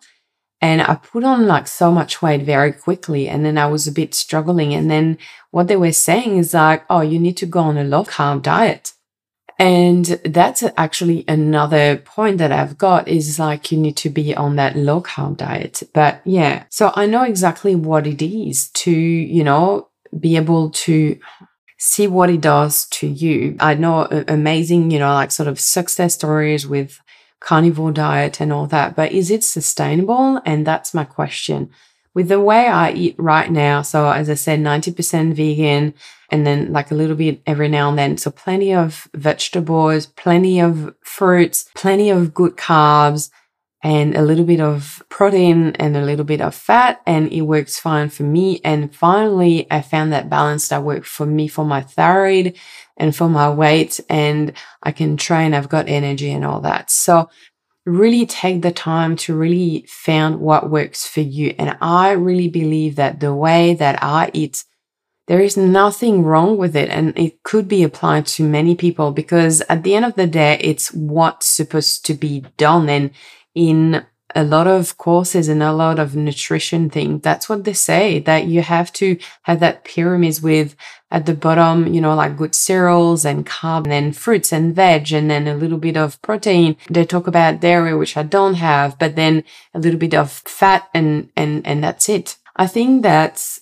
And 0.62 0.82
I 0.82 0.96
put 0.96 1.24
on 1.24 1.46
like 1.46 1.68
so 1.68 1.92
much 1.92 2.22
weight 2.22 2.42
very 2.42 2.72
quickly. 2.72 3.30
And 3.30 3.46
then 3.46 3.58
I 3.58 3.68
was 3.68 3.88
a 3.88 3.92
bit 3.92 4.16
struggling. 4.16 4.74
And 4.74 4.90
then 4.90 5.18
what 5.52 5.68
they 5.68 5.76
were 5.76 5.92
saying 5.92 6.38
is 6.38 6.54
like, 6.54 6.84
oh, 6.90 7.02
you 7.02 7.20
need 7.20 7.38
to 7.38 7.46
go 7.46 7.60
on 7.60 7.78
a 7.78 7.84
low 7.84 8.04
carb 8.04 8.42
diet. 8.42 8.94
And 9.58 10.06
that's 10.26 10.64
actually 10.76 11.24
another 11.28 11.98
point 11.98 12.40
that 12.40 12.52
I've 12.52 12.78
got 12.78 13.08
is 13.08 13.40
like 13.40 13.72
you 13.72 13.78
need 13.78 13.96
to 13.98 14.10
be 14.10 14.36
on 14.36 14.58
that 14.58 14.76
low 14.76 15.02
carb 15.02 15.38
diet. 15.38 15.84
But 15.94 16.22
yeah, 16.26 16.66
so 16.70 16.92
I 16.96 17.06
know 17.06 17.24
exactly 17.24 17.74
what 17.76 18.06
it 18.06 18.22
is 18.22 18.70
to, 18.72 18.92
you 18.92 19.44
know, 19.44 19.90
be 20.20 20.36
able 20.36 20.72
to 20.72 21.18
see 21.78 22.08
what 22.08 22.30
it 22.30 22.42
does 22.42 22.86
to 22.88 23.08
you. 23.08 23.56
I 23.60 23.76
know 23.76 24.02
uh, 24.02 24.24
amazing, 24.28 24.92
you 24.92 25.00
know, 25.00 25.14
like 25.14 25.32
sort 25.32 25.48
of 25.48 25.60
success 25.60 26.16
stories 26.16 26.68
with 26.68 27.00
carnivore 27.40 27.92
diet 27.92 28.42
and 28.42 28.52
all 28.52 28.68
that, 28.68 28.96
but 28.96 29.12
is 29.12 29.30
it 29.32 29.44
sustainable? 29.44 30.42
And 30.46 30.66
that's 30.66 30.94
my 30.94 31.04
question 31.04 31.70
with 32.16 32.30
the 32.30 32.40
way 32.40 32.68
I 32.68 32.92
eat 32.92 33.16
right 33.20 33.52
now, 33.52 33.82
so 33.82 34.10
as 34.10 34.30
I 34.30 34.36
said, 34.36 34.60
90% 34.60 35.34
vegan 35.34 35.94
and 36.30 36.48
then 36.48 36.72
like 36.72 36.90
a 36.90 36.96
little 36.96 37.16
bit 37.16 37.42
every 37.46 37.68
now 37.68 37.90
and 37.90 37.98
then. 38.00 38.18
So 38.18 38.32
plenty 38.32 38.74
of 38.74 39.08
vegetables, 39.14 40.08
plenty 40.08 40.60
of 40.62 40.96
fruits, 41.04 41.70
plenty 41.76 42.10
of 42.10 42.34
good 42.34 42.56
carbs 42.56 43.30
and 43.84 44.16
a 44.16 44.22
little 44.22 44.46
bit 44.46 44.62
of 44.62 45.04
protein 45.10 45.74
and 45.76 45.96
a 45.96 46.04
little 46.04 46.26
bit 46.26 46.42
of 46.42 46.56
fat. 46.56 47.02
And 47.06 47.32
it 47.32 47.42
works 47.42 47.80
fine 47.80 48.10
for 48.10 48.24
me. 48.24 48.62
And 48.64 48.96
finally, 48.96 49.68
I 49.70 49.82
found 49.82 50.12
that 50.14 50.30
balance 50.30 50.70
that 50.70 50.84
worked 50.84 51.06
for 51.06 51.26
me 51.26 51.48
for 51.48 51.66
my 51.66 51.82
thyroid 51.82 52.58
and 52.98 53.16
for 53.16 53.30
my 53.30 53.50
weight. 53.50 54.00
And 54.10 54.54
I 54.82 54.92
can 54.92 55.18
train. 55.18 55.54
I've 55.54 55.70
got 55.70 55.90
energy 55.90 56.32
and 56.32 56.46
all 56.46 56.62
that. 56.62 56.90
So 56.90 57.30
really 57.86 58.26
take 58.26 58.62
the 58.62 58.72
time 58.72 59.16
to 59.16 59.36
really 59.36 59.86
find 59.88 60.40
what 60.40 60.70
works 60.70 61.08
for 61.08 61.22
you. 61.22 61.54
And 61.60 61.78
I 61.82 62.12
really 62.12 62.50
believe 62.50 62.96
that 62.96 63.20
the 63.20 63.34
way 63.34 63.76
that 63.76 64.02
I 64.02 64.32
eat, 64.34 64.64
there 65.28 65.40
is 65.40 65.56
nothing 65.56 66.24
wrong 66.24 66.58
with 66.58 66.76
it. 66.76 66.90
And 66.90 67.18
it 67.18 67.44
could 67.44 67.68
be 67.68 67.84
applied 67.84 68.26
to 68.28 68.44
many 68.44 68.76
people 68.76 69.12
because 69.12 69.62
at 69.70 69.84
the 69.84 69.96
end 69.96 70.06
of 70.06 70.16
the 70.16 70.28
day, 70.28 70.58
it's 70.62 70.92
what's 70.94 71.46
supposed 71.46 72.06
to 72.08 72.16
be 72.16 72.46
done. 72.58 72.90
And 72.90 73.12
in 73.54 74.06
a 74.34 74.44
lot 74.44 74.68
of 74.68 74.98
courses 74.98 75.48
and 75.48 75.62
a 75.62 75.72
lot 75.72 76.00
of 76.00 76.16
nutrition 76.16 76.90
things, 76.90 77.22
that's 77.22 77.48
what 77.48 77.64
they 77.64 77.74
say 77.74 78.20
that 78.20 78.46
you 78.46 78.62
have 78.62 78.92
to 78.94 79.18
have 79.44 79.60
that 79.60 79.84
pyramid 79.84 80.40
with 80.42 80.76
at 81.16 81.26
the 81.26 81.34
bottom, 81.34 81.88
you 81.94 82.02
know, 82.02 82.14
like 82.14 82.36
good 82.36 82.54
cereals 82.54 83.24
and 83.24 83.46
carb 83.46 83.86
and 83.86 83.92
then 83.94 84.12
fruits 84.12 84.52
and 84.52 84.76
veg 84.76 85.14
and 85.14 85.32
then 85.32 85.48
a 85.48 85.56
little 85.56 85.78
bit 85.78 85.96
of 85.96 86.22
protein. 86.22 86.76
They 86.90 87.06
talk 87.06 87.26
about 87.26 87.62
dairy, 87.62 87.96
which 87.96 88.18
I 88.18 88.24
don't 88.24 88.56
have, 88.56 89.00
but 89.00 89.16
then 89.16 89.46
a 89.74 89.80
little 89.80 89.98
bit 89.98 90.14
of 90.14 90.30
fat 90.30 90.90
and, 90.94 91.30
and, 91.38 91.66
and 91.66 91.82
that's 91.82 92.10
it. 92.10 92.36
I 92.58 92.68
think 92.68 93.02
that's 93.02 93.62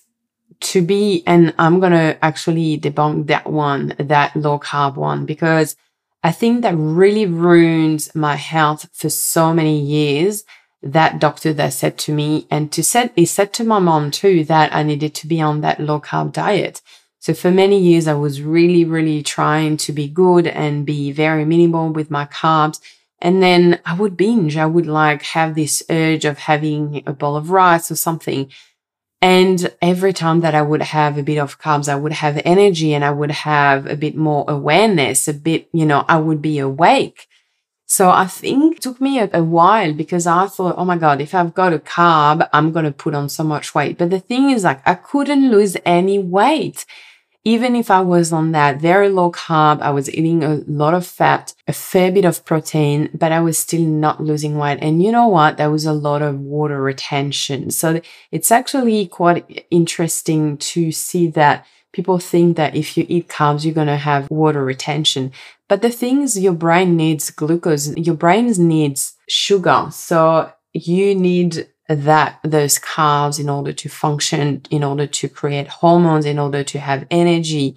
to 0.61 0.81
be, 0.81 1.21
and 1.27 1.53
I'm 1.59 1.79
going 1.79 1.91
to 1.91 2.17
actually 2.25 2.79
debunk 2.79 3.27
that 3.27 3.45
one, 3.45 3.93
that 3.99 4.35
low 4.35 4.57
carb 4.57 4.95
one, 4.95 5.27
because 5.27 5.75
I 6.23 6.31
think 6.31 6.63
that 6.63 6.73
really 6.75 7.27
ruins 7.27 8.15
my 8.15 8.35
health 8.35 8.89
for 8.93 9.11
so 9.11 9.53
many 9.53 9.79
years 9.79 10.43
that 10.81 11.19
doctor 11.19 11.53
that 11.53 11.73
said 11.73 11.99
to 11.99 12.11
me 12.11 12.47
and 12.49 12.71
to 12.71 12.83
said 12.83 13.11
he 13.15 13.25
said 13.25 13.53
to 13.53 13.63
my 13.63 13.79
mom 13.79 14.11
too 14.11 14.43
that 14.45 14.75
I 14.75 14.83
needed 14.83 15.13
to 15.15 15.27
be 15.27 15.39
on 15.39 15.61
that 15.61 15.79
low 15.79 16.01
carb 16.01 16.33
diet. 16.33 16.81
So 17.23 17.33
for 17.33 17.51
many 17.51 17.79
years, 17.79 18.05
I 18.05 18.15
was 18.15 18.41
really, 18.41 18.83
really 18.83 19.23
trying 19.23 19.77
to 19.77 19.93
be 19.93 20.09
good 20.09 20.45
and 20.45 20.85
be 20.85 21.13
very 21.13 21.45
minimal 21.45 21.87
with 21.87 22.11
my 22.11 22.25
carbs. 22.25 22.81
And 23.21 23.41
then 23.41 23.79
I 23.85 23.93
would 23.93 24.17
binge. 24.17 24.57
I 24.57 24.65
would 24.65 24.87
like 24.87 25.21
have 25.21 25.55
this 25.55 25.81
urge 25.89 26.25
of 26.25 26.37
having 26.37 27.01
a 27.05 27.13
bowl 27.13 27.37
of 27.37 27.49
rice 27.49 27.89
or 27.89 27.95
something. 27.95 28.51
And 29.21 29.73
every 29.81 30.11
time 30.11 30.41
that 30.41 30.53
I 30.53 30.63
would 30.63 30.81
have 30.81 31.17
a 31.17 31.23
bit 31.23 31.37
of 31.37 31.61
carbs, 31.61 31.87
I 31.87 31.95
would 31.95 32.11
have 32.11 32.41
energy 32.43 32.93
and 32.93 33.05
I 33.05 33.11
would 33.11 33.31
have 33.31 33.85
a 33.85 33.95
bit 33.95 34.17
more 34.17 34.43
awareness, 34.49 35.25
a 35.29 35.33
bit, 35.33 35.69
you 35.71 35.85
know, 35.85 36.03
I 36.09 36.17
would 36.17 36.41
be 36.41 36.59
awake. 36.59 37.29
So 37.85 38.09
I 38.09 38.25
think 38.25 38.75
it 38.75 38.81
took 38.81 38.99
me 38.99 39.19
a, 39.19 39.29
a, 39.31 39.41
while 39.41 39.93
because 39.93 40.27
I 40.27 40.47
thought, 40.47 40.75
oh 40.77 40.83
my 40.83 40.97
God, 40.97 41.21
if 41.21 41.33
I've 41.33 41.53
got 41.53 41.71
a 41.71 41.79
carb, 41.79 42.49
I'm 42.51 42.73
going 42.73 42.83
to 42.83 42.91
put 42.91 43.15
on 43.15 43.29
so 43.29 43.45
much 43.45 43.73
weight. 43.73 43.97
But 43.97 44.09
the 44.09 44.19
thing 44.19 44.49
is 44.49 44.65
like, 44.65 44.85
I 44.85 44.95
couldn't 44.95 45.49
lose 45.49 45.77
any 45.85 46.19
weight. 46.19 46.85
Even 47.45 47.75
if 47.75 47.91
I 47.91 47.99
was 47.99 48.31
on 48.31 48.53
that 48.53 48.79
very 48.79 49.09
low 49.09 49.29
carb, 49.31 49.81
I 49.81 49.91
was 49.91 50.09
eating 50.09 50.43
a 50.43 50.61
lot 50.65 50.93
of 50.93 51.05
fat, 51.05 51.53
a 51.67 51.73
fair 51.73 52.09
bit 52.09 52.23
of 52.23 52.45
protein, 52.45 53.09
but 53.13 53.33
I 53.33 53.41
was 53.41 53.57
still 53.57 53.81
not 53.81 54.23
losing 54.23 54.57
weight. 54.57 54.79
And 54.81 55.03
you 55.03 55.11
know 55.11 55.27
what? 55.27 55.57
There 55.57 55.69
was 55.69 55.85
a 55.85 55.91
lot 55.91 56.21
of 56.21 56.39
water 56.39 56.81
retention. 56.81 57.69
So 57.71 57.99
it's 58.31 58.51
actually 58.51 59.07
quite 59.07 59.67
interesting 59.69 60.57
to 60.57 60.93
see 60.93 61.27
that 61.31 61.65
people 61.91 62.17
think 62.17 62.55
that 62.55 62.75
if 62.75 62.97
you 62.97 63.05
eat 63.09 63.27
carbs, 63.27 63.65
you're 63.65 63.73
going 63.73 63.87
to 63.87 63.97
have 63.97 64.29
water 64.31 64.63
retention. 64.63 65.33
But 65.67 65.81
the 65.81 65.89
thing 65.89 66.21
is, 66.21 66.39
your 66.39 66.53
brain 66.53 66.95
needs 66.95 67.29
glucose, 67.29 67.95
your 67.97 68.15
brain 68.15 68.47
needs 68.57 69.15
sugar. 69.27 69.87
So 69.91 70.51
you 70.71 71.13
need 71.13 71.67
that, 71.87 72.39
those 72.43 72.79
carbs 72.79 73.39
in 73.39 73.49
order 73.49 73.73
to 73.73 73.89
function, 73.89 74.61
in 74.69 74.83
order 74.83 75.07
to 75.07 75.29
create 75.29 75.67
hormones, 75.67 76.25
in 76.25 76.39
order 76.39 76.63
to 76.63 76.79
have 76.79 77.05
energy. 77.11 77.75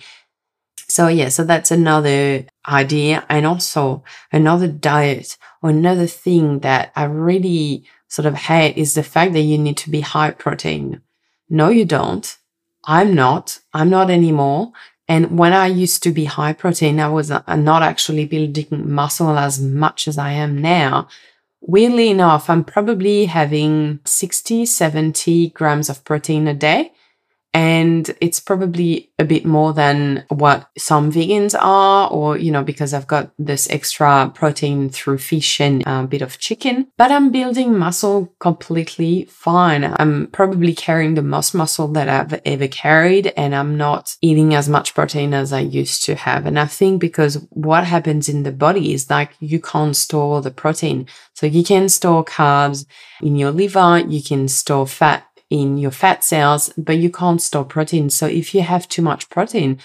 So 0.89 1.09
yeah, 1.09 1.29
so 1.29 1.45
that's 1.45 1.71
another 1.71 2.47
idea. 2.69 3.25
And 3.29 3.47
also 3.47 4.05
another 4.33 4.69
diet 4.69 5.37
or 5.63 5.71
another 5.71 6.07
thing 6.07 6.61
that 6.61 6.93
I 6.95 7.05
really 7.05 7.85
sort 8.09 8.27
of 8.27 8.35
hate 8.35 8.77
is 8.77 8.95
the 8.95 9.03
fact 9.03 9.33
that 9.33 9.41
you 9.41 9.59
need 9.59 9.77
to 9.79 9.91
be 9.91 10.01
high 10.01 10.31
protein. 10.31 11.01
No, 11.49 11.69
you 11.69 11.85
don't. 11.85 12.37
I'm 12.85 13.15
not. 13.15 13.59
I'm 13.75 13.91
not 13.91 14.11
anymore. 14.11 14.73
And 15.09 15.39
when 15.39 15.53
I 15.53 15.67
used 15.67 16.03
to 16.05 16.13
be 16.13 16.25
high 16.25 16.53
protein, 16.53 16.99
I 16.99 17.09
was 17.09 17.31
uh, 17.31 17.43
not 17.57 17.83
actually 17.83 18.27
building 18.27 18.91
muscle 18.91 19.39
as 19.39 19.61
much 19.61 20.09
as 20.09 20.19
I 20.19 20.33
am 20.33 20.61
now. 20.61 21.09
Weirdly 21.69 22.11
enough, 22.11 22.49
I'm 22.49 22.63
probably 22.63 23.25
having 23.27 23.99
60, 24.05 24.67
70 24.67 25.51
grams 25.51 25.89
of 25.89 26.05
protein 26.05 26.47
a 26.47 26.55
day 26.55 26.93
and 27.55 28.15
it's 28.21 28.41
probably 28.41 29.11
a 29.19 29.25
bit 29.25 29.45
more 29.47 29.73
than 29.73 30.25
what 30.29 30.69
some 30.77 31.11
vegans 31.11 31.55
are 31.59 32.11
or 32.11 32.37
you 32.37 32.51
know 32.51 32.63
because 32.63 32.93
i've 32.93 33.07
got 33.07 33.31
this 33.39 33.69
extra 33.71 34.31
protein 34.35 34.91
through 34.91 35.19
fish 35.19 35.61
and 35.61 35.83
a 35.87 36.05
bit 36.05 36.23
of 36.23 36.39
chicken 36.39 36.87
but 36.97 37.11
i'm 37.11 37.31
building 37.31 37.77
muscle 37.77 38.33
completely 38.39 39.25
fine. 39.25 39.85
I'm 39.85 40.29
probably 40.29 40.75
carrying 40.75 41.15
the 41.15 41.23
most 41.23 41.55
muscle 41.55 41.89
that 41.89 42.09
i've 42.09 42.41
ever 42.45 42.69
carried 42.69 43.33
and 43.37 43.55
i'm 43.55 43.77
not 43.77 44.17
eating 44.21 44.55
as 44.55 44.69
much 44.69 44.95
protein 44.95 45.35
as 45.35 45.53
i 45.53 45.61
used 45.61 46.05
to 46.05 46.15
have. 46.15 46.47
And 46.47 46.59
i 46.59 46.67
think 46.67 47.01
because 47.01 47.35
what 47.51 47.85
happens 47.85 48.29
in 48.29 48.43
the 48.43 48.53
body 48.53 48.93
is 48.93 49.11
like 49.11 49.33
you 49.41 49.61
can't 49.61 49.97
store 49.97 50.43
the 50.43 50.51
protein. 50.51 51.07
So 51.35 51.47
you 51.47 51.65
can 51.65 51.89
store 51.89 52.25
carbs 52.25 52.87
in 53.21 53.37
your 53.37 53.51
liver 53.51 53.99
you 54.07 54.23
can 54.23 54.49
store 54.49 54.87
fat 54.87 55.27
in 55.51 55.79
your 55.79 55.91
fat 55.91 56.25
cells, 56.25 56.73
but 56.77 56.99
you 56.99 57.11
can't 57.11 57.41
store 57.41 57.65
protein. 57.65 58.11
So 58.11 58.27
if 58.27 58.55
you 58.55 58.63
have 58.63 58.89
too 58.89 59.03
much 59.03 59.29
protein, 59.29 59.79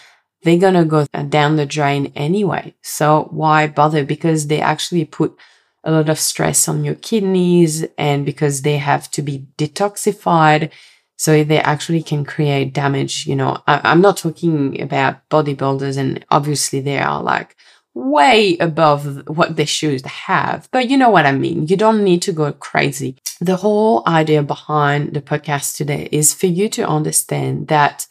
they're 0.43 0.57
going 0.57 0.73
to 0.73 0.85
go 0.85 1.05
down 1.29 1.55
the 1.55 1.65
drain 1.65 2.11
anyway. 2.15 2.73
So 2.81 3.27
why 3.31 3.67
bother? 3.67 4.03
Because 4.03 4.47
they 4.47 4.59
actually 4.59 5.05
put 5.05 5.37
a 5.83 5.91
lot 5.91 6.09
of 6.09 6.19
stress 6.19 6.67
on 6.67 6.83
your 6.83 6.95
kidneys 6.95 7.85
and 7.97 8.25
because 8.25 8.61
they 8.61 8.77
have 8.77 9.09
to 9.11 9.21
be 9.21 9.47
detoxified. 9.57 10.71
So 11.17 11.43
they 11.43 11.59
actually 11.59 12.01
can 12.01 12.25
create 12.25 12.73
damage. 12.73 13.27
You 13.27 13.35
know, 13.35 13.61
I, 13.67 13.91
am 13.91 14.01
not 14.01 14.17
talking 14.17 14.81
about 14.81 15.27
bodybuilders 15.29 15.97
and 15.97 16.25
obviously 16.31 16.79
they 16.79 16.97
are 16.97 17.21
like 17.21 17.55
way 17.93 18.57
above 18.59 19.27
what 19.27 19.55
they 19.55 19.65
should 19.65 20.05
have. 20.05 20.69
But 20.71 20.89
you 20.89 20.97
know 20.97 21.09
what 21.09 21.25
I 21.25 21.31
mean? 21.31 21.67
You 21.67 21.77
don't 21.77 22.03
need 22.03 22.21
to 22.23 22.31
go 22.31 22.51
crazy. 22.53 23.17
The 23.39 23.57
whole 23.57 24.03
idea 24.07 24.43
behind 24.43 25.13
the 25.13 25.21
podcast 25.21 25.75
today 25.75 26.07
is 26.11 26.33
for 26.33 26.47
you 26.47 26.69
to 26.69 26.87
understand 26.87 27.67
that 27.67 28.07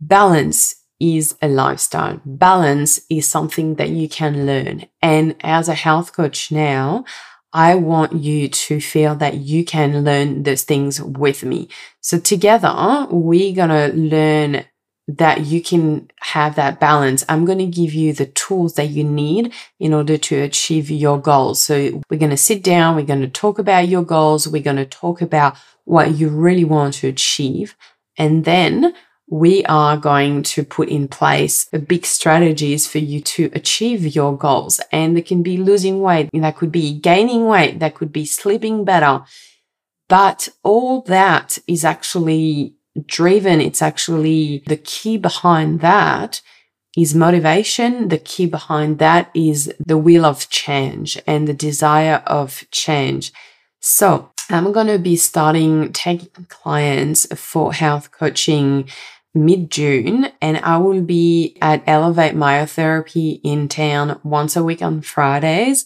balance 0.00 0.74
is 0.98 1.36
a 1.42 1.48
lifestyle. 1.48 2.20
Balance 2.24 3.00
is 3.10 3.26
something 3.26 3.74
that 3.76 3.90
you 3.90 4.08
can 4.08 4.46
learn. 4.46 4.86
And 5.02 5.36
as 5.40 5.68
a 5.68 5.74
health 5.74 6.12
coach 6.12 6.50
now, 6.50 7.04
I 7.52 7.74
want 7.74 8.12
you 8.12 8.48
to 8.48 8.80
feel 8.80 9.14
that 9.16 9.34
you 9.34 9.64
can 9.64 10.04
learn 10.04 10.42
those 10.42 10.64
things 10.64 11.00
with 11.00 11.42
me. 11.42 11.68
So 12.00 12.18
together, 12.18 13.06
we're 13.10 13.54
going 13.54 13.70
to 13.70 13.96
learn 13.96 14.66
that 15.08 15.46
you 15.46 15.62
can 15.62 16.10
have 16.20 16.56
that 16.56 16.80
balance. 16.80 17.24
I'm 17.28 17.44
going 17.44 17.58
to 17.58 17.66
give 17.66 17.94
you 17.94 18.12
the 18.12 18.26
tools 18.26 18.74
that 18.74 18.90
you 18.90 19.04
need 19.04 19.52
in 19.78 19.94
order 19.94 20.18
to 20.18 20.36
achieve 20.42 20.90
your 20.90 21.20
goals. 21.20 21.60
So 21.60 22.02
we're 22.10 22.18
going 22.18 22.30
to 22.30 22.36
sit 22.36 22.62
down. 22.62 22.96
We're 22.96 23.06
going 23.06 23.20
to 23.20 23.28
talk 23.28 23.58
about 23.58 23.88
your 23.88 24.02
goals. 24.02 24.48
We're 24.48 24.62
going 24.62 24.76
to 24.76 24.84
talk 24.84 25.22
about 25.22 25.56
what 25.84 26.16
you 26.16 26.28
really 26.28 26.64
want 26.64 26.94
to 26.94 27.08
achieve. 27.08 27.76
And 28.18 28.44
then 28.44 28.94
we 29.28 29.64
are 29.66 29.96
going 29.96 30.42
to 30.42 30.64
put 30.64 30.88
in 30.88 31.08
place 31.08 31.68
a 31.72 31.78
big 31.78 32.04
strategies 32.04 32.86
for 32.86 32.98
you 32.98 33.20
to 33.20 33.50
achieve 33.54 34.14
your 34.14 34.36
goals. 34.36 34.80
And 34.90 35.16
it 35.16 35.26
can 35.26 35.42
be 35.42 35.56
losing 35.56 36.00
weight. 36.00 36.30
That 36.32 36.56
could 36.56 36.72
be 36.72 36.98
gaining 36.98 37.46
weight. 37.46 37.78
That 37.78 37.94
could 37.94 38.12
be 38.12 38.24
sleeping 38.24 38.84
better. 38.84 39.24
But 40.08 40.48
all 40.62 41.02
that 41.02 41.58
is 41.66 41.84
actually 41.84 42.74
driven, 43.06 43.60
it's 43.60 43.82
actually 43.82 44.62
the 44.66 44.76
key 44.76 45.18
behind 45.18 45.80
that 45.80 46.40
is 46.96 47.14
motivation. 47.14 48.08
The 48.08 48.18
key 48.18 48.46
behind 48.46 48.98
that 48.98 49.30
is 49.34 49.72
the 49.84 49.98
will 49.98 50.24
of 50.24 50.48
change 50.48 51.20
and 51.26 51.46
the 51.46 51.54
desire 51.54 52.22
of 52.26 52.64
change. 52.70 53.32
So 53.80 54.30
I'm 54.48 54.72
going 54.72 54.86
to 54.86 54.98
be 54.98 55.16
starting 55.16 55.92
taking 55.92 56.46
clients 56.48 57.26
for 57.38 57.72
health 57.72 58.10
coaching 58.12 58.88
mid 59.34 59.70
June, 59.70 60.32
and 60.40 60.56
I 60.58 60.78
will 60.78 61.02
be 61.02 61.58
at 61.60 61.82
Elevate 61.86 62.34
Myotherapy 62.34 63.40
in 63.44 63.68
town 63.68 64.18
once 64.24 64.56
a 64.56 64.64
week 64.64 64.80
on 64.82 65.02
Fridays. 65.02 65.84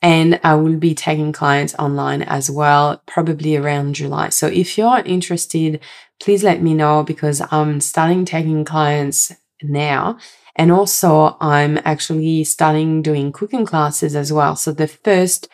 And 0.00 0.38
I 0.44 0.54
will 0.54 0.76
be 0.76 0.94
taking 0.94 1.32
clients 1.32 1.74
online 1.74 2.22
as 2.22 2.48
well, 2.48 3.02
probably 3.06 3.56
around 3.56 3.96
July. 3.96 4.28
So 4.28 4.46
if 4.46 4.78
you're 4.78 5.00
interested, 5.00 5.80
please 6.20 6.42
let 6.42 6.62
me 6.62 6.74
know 6.74 7.02
because 7.02 7.42
I'm 7.50 7.80
starting 7.80 8.24
taking 8.24 8.64
clients 8.64 9.32
now. 9.62 10.18
And 10.56 10.72
also, 10.72 11.36
I'm 11.40 11.78
actually 11.84 12.42
starting 12.44 13.02
doing 13.02 13.32
cooking 13.32 13.64
classes 13.64 14.16
as 14.16 14.32
well. 14.32 14.56
So 14.56 14.72
the 14.72 14.88
first 14.88 15.48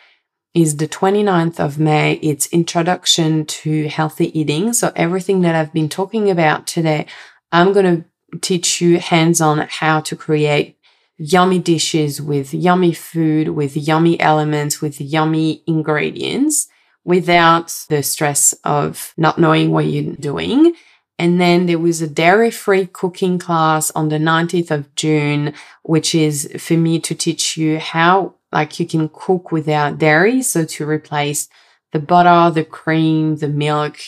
is 0.55 0.77
the 0.77 0.89
29th 0.89 1.61
of 1.61 1.79
May. 1.79 2.15
It's 2.15 2.47
introduction 2.47 3.45
to 3.45 3.89
healthy 3.89 4.39
eating. 4.39 4.73
So 4.73 4.93
everything 4.97 5.43
that 5.43 5.55
I've 5.55 5.73
been 5.73 5.89
talking 5.89 6.31
about 6.31 6.67
today, 6.67 7.07
I'm 7.53 7.73
going 7.73 8.05
to 8.31 8.39
teach 8.39 8.81
you 8.81 8.99
hands 8.99 9.41
on 9.41 9.67
how 9.69 10.01
to 10.01 10.17
create 10.17 10.79
yummy 11.19 11.59
dishes 11.59 12.21
with 12.21 12.55
yummy 12.55 12.93
food, 12.93 13.49
with 13.49 13.77
yummy 13.77 14.19
elements, 14.21 14.81
with 14.81 15.01
yummy 15.01 15.63
ingredients 15.67 16.69
without 17.05 17.75
the 17.89 18.03
stress 18.03 18.55
of 18.65 19.13
not 19.17 19.39
knowing 19.39 19.71
what 19.71 19.87
you're 19.87 20.15
doing. 20.17 20.75
And 21.19 21.41
then 21.41 21.67
there 21.67 21.79
was 21.79 22.03
a 22.03 22.09
dairy 22.09 22.51
free 22.51 22.87
cooking 22.87 23.39
class 23.39 23.91
on 23.93 24.09
the 24.09 24.19
19th 24.19 24.71
of 24.71 24.95
June, 24.97 25.55
which 25.83 26.15
is 26.15 26.51
for 26.59 26.75
me 26.75 26.99
to 27.01 27.15
teach 27.15 27.57
you 27.57 27.79
how 27.79 28.35
like 28.51 28.81
you 28.81 28.87
can 28.87 29.09
cook 29.13 29.53
without 29.53 29.99
dairy. 29.99 30.43
So 30.43 30.65
to 30.65 30.89
replace 30.89 31.49
the 31.93 31.99
butter, 32.01 32.53
the 32.53 32.65
cream, 32.65 33.37
the 33.37 33.49
milk, 33.49 33.99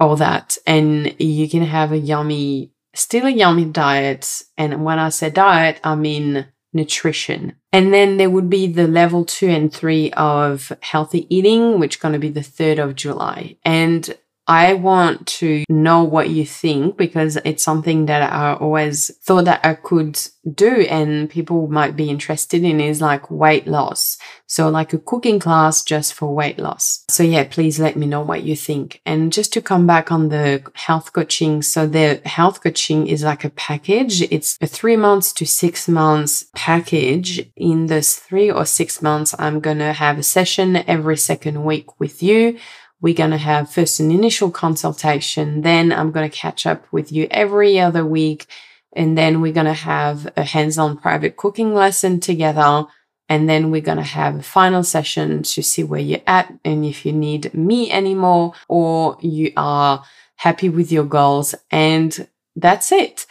all 0.00 0.16
that. 0.16 0.56
And 0.66 1.14
you 1.20 1.48
can 1.48 1.62
have 1.62 1.92
a 1.92 1.98
yummy 1.98 2.72
still 2.94 3.26
a 3.26 3.30
yummy 3.30 3.64
diet. 3.64 4.42
And 4.56 4.84
when 4.84 4.98
I 4.98 5.08
say 5.08 5.30
diet, 5.30 5.80
I 5.82 5.94
mean 5.94 6.46
nutrition. 6.72 7.54
And 7.72 7.92
then 7.92 8.16
there 8.16 8.30
would 8.30 8.50
be 8.50 8.66
the 8.66 8.86
level 8.86 9.24
two 9.24 9.48
and 9.48 9.72
three 9.72 10.10
of 10.12 10.72
healthy 10.80 11.26
eating, 11.34 11.78
which 11.78 12.00
going 12.00 12.12
to 12.12 12.18
be 12.18 12.30
the 12.30 12.40
3rd 12.40 12.82
of 12.82 12.94
July. 12.94 13.56
And 13.64 14.16
I 14.48 14.74
want 14.74 15.26
to 15.38 15.64
know 15.68 16.02
what 16.02 16.30
you 16.30 16.44
think 16.44 16.96
because 16.96 17.36
it's 17.44 17.62
something 17.62 18.06
that 18.06 18.32
I 18.32 18.54
always 18.54 19.16
thought 19.18 19.44
that 19.44 19.64
I 19.64 19.74
could 19.74 20.18
do 20.54 20.80
and 20.90 21.30
people 21.30 21.68
might 21.68 21.94
be 21.94 22.10
interested 22.10 22.64
in 22.64 22.80
is 22.80 23.00
like 23.00 23.30
weight 23.30 23.68
loss. 23.68 24.18
So 24.46 24.68
like 24.68 24.92
a 24.92 24.98
cooking 24.98 25.38
class 25.38 25.84
just 25.84 26.12
for 26.14 26.34
weight 26.34 26.58
loss. 26.58 27.04
So 27.08 27.22
yeah, 27.22 27.44
please 27.44 27.78
let 27.78 27.96
me 27.96 28.06
know 28.06 28.20
what 28.20 28.42
you 28.42 28.56
think. 28.56 29.00
And 29.06 29.32
just 29.32 29.52
to 29.52 29.62
come 29.62 29.86
back 29.86 30.10
on 30.10 30.28
the 30.28 30.64
health 30.74 31.12
coaching. 31.12 31.62
So 31.62 31.86
the 31.86 32.20
health 32.24 32.62
coaching 32.62 33.06
is 33.06 33.22
like 33.22 33.44
a 33.44 33.50
package. 33.50 34.22
It's 34.22 34.58
a 34.60 34.66
three 34.66 34.96
months 34.96 35.32
to 35.34 35.46
six 35.46 35.88
months 35.88 36.46
package. 36.56 37.48
In 37.56 37.86
those 37.86 38.16
three 38.16 38.50
or 38.50 38.66
six 38.66 39.00
months, 39.00 39.34
I'm 39.38 39.60
going 39.60 39.78
to 39.78 39.92
have 39.92 40.18
a 40.18 40.22
session 40.24 40.76
every 40.88 41.16
second 41.16 41.64
week 41.64 42.00
with 42.00 42.22
you 42.22 42.58
we're 43.02 43.12
going 43.14 43.32
to 43.32 43.36
have 43.36 43.70
first 43.70 43.98
an 44.00 44.12
initial 44.12 44.50
consultation. 44.50 45.62
Then 45.62 45.92
I'm 45.92 46.12
going 46.12 46.30
to 46.30 46.34
catch 46.34 46.64
up 46.66 46.86
with 46.92 47.10
you 47.10 47.26
every 47.30 47.78
other 47.78 48.06
week. 48.06 48.46
And 48.94 49.18
then 49.18 49.40
we're 49.40 49.52
going 49.52 49.66
to 49.66 49.72
have 49.72 50.32
a 50.36 50.44
hands 50.44 50.78
on 50.78 50.96
private 50.96 51.36
cooking 51.36 51.74
lesson 51.74 52.20
together. 52.20 52.86
And 53.28 53.48
then 53.48 53.70
we're 53.70 53.80
going 53.80 53.98
to 53.98 54.04
have 54.04 54.36
a 54.36 54.42
final 54.42 54.84
session 54.84 55.42
to 55.42 55.62
see 55.62 55.82
where 55.82 56.00
you're 56.00 56.20
at 56.26 56.52
and 56.64 56.84
if 56.84 57.04
you 57.04 57.12
need 57.12 57.52
me 57.52 57.90
anymore 57.90 58.54
or 58.68 59.16
you 59.20 59.52
are 59.56 60.04
happy 60.36 60.68
with 60.68 60.92
your 60.92 61.04
goals. 61.04 61.56
And 61.72 62.28
that's 62.54 62.92
it. 62.92 63.26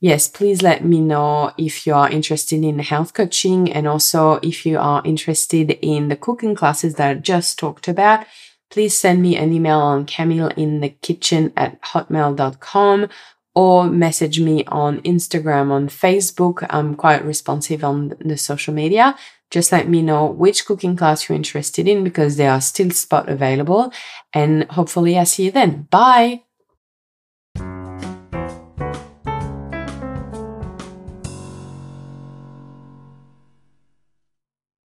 Yes, 0.00 0.28
please 0.28 0.60
let 0.60 0.84
me 0.84 1.00
know 1.00 1.52
if 1.56 1.86
you 1.86 1.94
are 1.94 2.10
interested 2.10 2.62
in 2.62 2.78
health 2.80 3.14
coaching 3.14 3.72
and 3.72 3.88
also 3.88 4.34
if 4.42 4.66
you 4.66 4.78
are 4.78 5.00
interested 5.02 5.70
in 5.80 6.08
the 6.08 6.16
cooking 6.16 6.54
classes 6.54 6.96
that 6.96 7.10
I 7.10 7.14
just 7.14 7.58
talked 7.58 7.88
about 7.88 8.26
please 8.74 8.98
send 8.98 9.22
me 9.22 9.36
an 9.36 9.52
email 9.52 9.78
on 9.78 10.04
camillinthekitchen 10.04 11.52
at 11.56 11.80
hotmail.com 11.82 13.08
or 13.54 13.86
message 13.86 14.40
me 14.40 14.64
on 14.64 15.00
Instagram, 15.02 15.70
on 15.70 15.86
Facebook. 15.86 16.66
I'm 16.68 16.96
quite 16.96 17.24
responsive 17.24 17.84
on 17.84 18.14
the 18.18 18.36
social 18.36 18.74
media. 18.74 19.16
Just 19.48 19.70
let 19.70 19.88
me 19.88 20.02
know 20.02 20.26
which 20.26 20.66
cooking 20.66 20.96
class 20.96 21.28
you're 21.28 21.36
interested 21.36 21.86
in 21.86 22.02
because 22.02 22.36
there 22.36 22.50
are 22.50 22.60
still 22.60 22.90
spot 22.90 23.28
available 23.28 23.92
and 24.32 24.64
hopefully 24.70 25.16
I 25.16 25.22
see 25.22 25.44
you 25.44 25.52
then. 25.52 25.86
Bye. 25.90 26.43